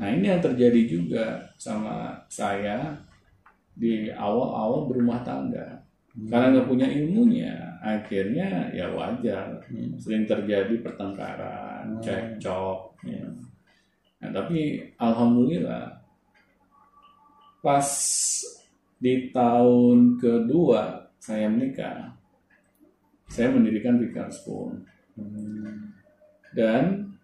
Nah 0.00 0.08
ini 0.08 0.32
yang 0.32 0.40
terjadi 0.40 0.80
juga 0.88 1.24
sama 1.60 2.16
saya 2.32 2.96
di 3.76 4.08
awal-awal 4.08 4.88
berumah 4.88 5.20
tangga. 5.20 5.84
Karena 6.12 6.52
nggak 6.52 6.68
punya 6.68 6.88
ilmunya, 6.92 7.56
akhirnya 7.80 8.68
ya 8.72 8.88
wajar. 8.92 9.60
Sering 9.96 10.28
terjadi 10.28 10.84
pertengkaran, 10.84 11.96
cekcok. 12.04 13.00
Ya. 13.08 13.24
Nah, 14.20 14.30
tapi 14.30 14.92
alhamdulillah 15.00 16.04
pas 17.64 17.88
di 19.00 19.32
tahun 19.32 20.20
kedua 20.20 21.10
saya 21.16 21.48
menikah, 21.48 22.12
saya 23.32 23.48
mendirikan 23.48 23.96
Vicar 23.96 24.28
School. 24.28 24.76
Dan 26.52 27.16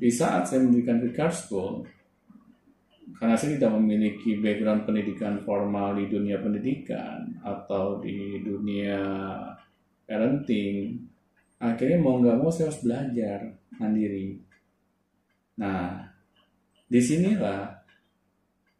di 0.00 0.08
saat 0.08 0.48
saya 0.48 0.64
mendirikan 0.64 0.96
Vicar 1.04 1.28
School, 1.28 1.84
karena 3.20 3.36
saya 3.36 3.60
tidak 3.60 3.76
memiliki 3.76 4.40
background 4.40 4.88
pendidikan 4.88 5.44
formal 5.44 6.00
di 6.00 6.08
dunia 6.08 6.40
pendidikan 6.40 7.36
atau 7.44 8.00
di 8.00 8.40
dunia 8.40 8.96
parenting, 10.08 11.04
akhirnya 11.60 12.00
mau 12.00 12.16
nggak 12.16 12.40
mau 12.40 12.48
saya 12.48 12.72
harus 12.72 12.80
belajar 12.80 13.38
mandiri. 13.76 14.40
Nah, 15.60 16.00
di 16.88 17.00
sinilah 17.04 17.76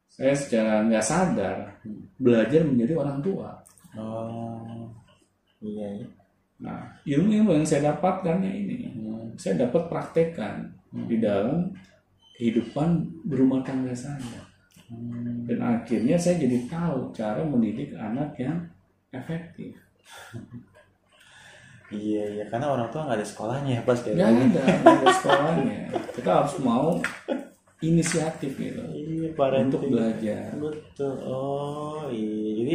saya 0.09 0.33
secara 0.33 0.89
nggak 0.89 1.05
sadar 1.05 1.57
belajar 2.17 2.65
menjadi 2.65 2.97
orang 2.97 3.21
tua. 3.21 3.53
oh 3.97 4.93
iya 5.65 5.89
iya 6.05 6.26
Nah, 6.57 6.89
ilmu-ilmu 7.05 7.53
yang 7.53 7.67
saya 7.69 7.93
dapatkan 7.93 8.41
ya 8.41 8.53
ini, 8.53 8.89
saya 9.37 9.69
dapat 9.69 9.93
praktekkan 9.93 10.73
di 11.05 11.21
dalam 11.21 11.69
kehidupan 12.41 13.05
berumah 13.29 13.61
tangga 13.61 13.93
saya. 13.93 14.41
Dan 15.47 15.59
akhirnya 15.61 16.17
saya 16.17 16.41
jadi 16.41 16.65
tahu 16.71 17.11
cara 17.13 17.43
mendidik 17.43 17.93
anak 17.99 18.39
yang 18.39 18.65
efektif. 19.11 19.75
iya 21.91 22.23
iya. 22.39 22.45
Karena 22.47 22.73
orang 22.73 22.89
tua 22.89 23.05
nggak 23.05 23.19
ada 23.19 23.27
sekolahnya 23.27 23.73
ya 23.79 23.83
pas 23.83 23.99
kayak 23.99 24.17
Nggak 24.17 24.31
ada, 24.31 24.63
nggak 24.63 24.97
ada 24.97 25.09
sekolahnya. 25.19 25.81
Kita 26.15 26.31
harus 26.31 26.55
mau 26.63 26.89
inisiatif 27.83 28.53
gitu. 28.57 28.83
Iya 28.95 29.29
parenting 29.37 29.69
untuk 29.69 29.83
belajar. 29.91 30.49
betul. 30.57 31.15
Oh 31.27 32.07
iya. 32.09 32.51
Jadi 32.63 32.75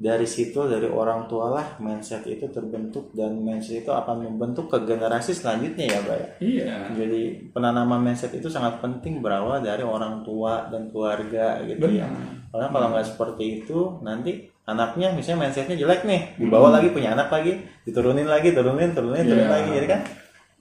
dari 0.00 0.24
situ 0.24 0.56
dari 0.64 0.88
orang 0.88 1.28
tua 1.28 1.52
lah 1.52 1.66
mindset 1.76 2.24
itu 2.24 2.48
terbentuk 2.48 3.12
dan 3.12 3.36
mindset 3.36 3.84
itu 3.84 3.92
akan 3.92 4.24
membentuk 4.24 4.66
ke 4.66 4.80
generasi 4.82 5.30
selanjutnya 5.30 5.84
ya 5.86 5.98
Mbak 6.00 6.16
ya? 6.16 6.28
Iya, 6.40 6.74
jadi 6.96 7.20
penanaman 7.52 8.00
mindset 8.00 8.32
itu 8.32 8.48
sangat 8.48 8.80
penting 8.80 9.20
berawal 9.20 9.60
dari 9.60 9.84
orang 9.84 10.24
tua 10.24 10.64
dan 10.66 10.88
keluarga 10.88 11.60
gitu 11.62 11.84
ya. 11.86 12.08
Benar. 12.08 12.48
karena 12.50 12.66
kalau 12.66 12.86
nggak 12.90 13.06
seperti 13.06 13.44
itu 13.60 13.78
nanti 14.00 14.32
anaknya 14.64 15.12
misalnya 15.12 15.46
mindsetnya 15.46 15.76
jelek 15.76 16.02
nih 16.02 16.20
dibawa 16.34 16.72
lagi 16.72 16.88
punya 16.90 17.12
anak 17.12 17.28
lagi 17.28 17.60
diturunin 17.84 18.24
lagi 18.24 18.50
turunin 18.50 18.90
turunin 18.90 19.22
turunin 19.22 19.46
Iya. 19.46 19.52
lagi 19.52 19.68
jadi 19.76 19.86
kan? 19.86 20.00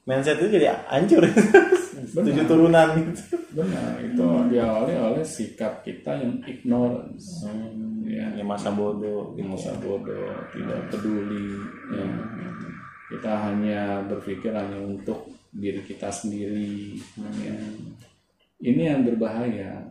Mindset 0.03 0.37
itu 0.37 0.51
jadi 0.51 0.75
hancur 0.85 1.23
tujuh 2.13 2.45
turunan 2.45 2.87
gitu 2.97 3.39
Benar, 3.49 3.97
itu 4.05 4.25
diawali 4.53 4.93
oleh 4.93 5.25
sikap 5.25 5.81
kita 5.81 6.21
yang 6.21 6.37
ignorance. 6.45 7.49
Ya. 8.05 8.29
ya 8.37 8.43
masa 8.45 8.69
bodoh 8.69 9.33
gitu 9.33 9.49
masa 9.49 9.73
bodoh, 9.81 10.29
tidak 10.53 10.85
peduli. 10.93 11.57
ya. 11.97 12.05
Kita 13.09 13.31
hanya 13.49 14.05
berpikir 14.05 14.53
hanya 14.53 14.77
untuk 14.77 15.33
diri 15.49 15.81
kita 15.81 16.13
sendiri. 16.13 17.01
ya. 17.41 17.57
Ini 18.61 18.81
yang 18.93 19.01
berbahaya. 19.01 19.81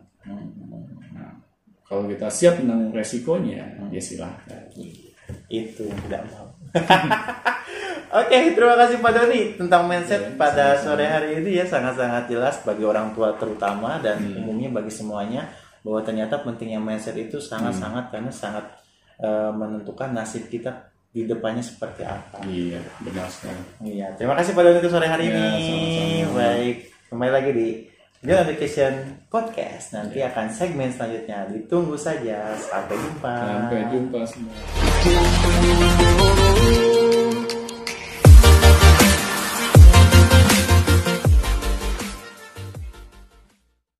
Nah, 1.11 1.35
kalau 1.83 2.07
kita 2.07 2.31
siap 2.31 2.63
menanggung 2.63 2.95
resikonya, 2.95 3.91
ya 3.91 3.99
silahkan. 3.99 4.71
itu 5.49 5.85
tidak 6.07 6.25
mau 6.33 6.48
Oke, 8.19 8.57
terima 8.57 8.73
kasih 8.73 8.97
Pak 8.97 9.11
Doni 9.13 9.53
tentang 9.53 9.85
mindset 9.85 10.33
pada 10.33 10.73
sore 10.81 11.05
hari 11.05 11.37
ini 11.41 11.61
ya 11.61 11.65
sangat-sangat 11.65 12.25
jelas 12.25 12.57
bagi 12.65 12.81
orang 12.81 13.13
tua 13.13 13.37
terutama 13.37 14.01
dan 14.01 14.17
umumnya 14.33 14.73
bagi 14.73 14.89
semuanya 14.89 15.45
bahwa 15.85 16.01
ternyata 16.01 16.41
pentingnya 16.41 16.81
mindset 16.81 17.13
itu 17.15 17.37
sangat-sangat 17.37 18.09
karena 18.09 18.33
sangat 18.33 18.65
eh, 19.21 19.51
menentukan 19.53 20.09
nasib 20.09 20.49
kita 20.49 20.89
di 21.09 21.25
depannya 21.25 21.61
seperti 21.61 22.01
apa. 22.05 22.41
Iya, 22.45 22.81
benar 23.01 23.29
sekali. 23.29 23.61
Iya, 23.85 24.13
terima 24.17 24.33
kasih 24.37 24.57
Pak 24.57 24.61
Doni 24.61 24.77
untuk 24.81 24.93
sore 24.93 25.07
hari 25.09 25.25
Iya, 25.29 25.37
ini. 25.37 25.65
sama-sama. 25.65 26.33
Baik, 26.37 26.77
kembali 27.09 27.31
lagi 27.33 27.51
di 27.53 27.67
John 28.19 28.43
Education 28.43 29.15
Podcast. 29.31 29.95
Nanti 29.95 30.19
akan 30.19 30.51
segmen 30.51 30.91
selanjutnya. 30.91 31.47
Ditunggu 31.55 31.95
saja. 31.95 32.51
Sampai 32.59 32.99
jumpa. 32.99 33.31
Sampai 33.31 33.87
jumpa 33.95 34.19
semua. 34.27 34.55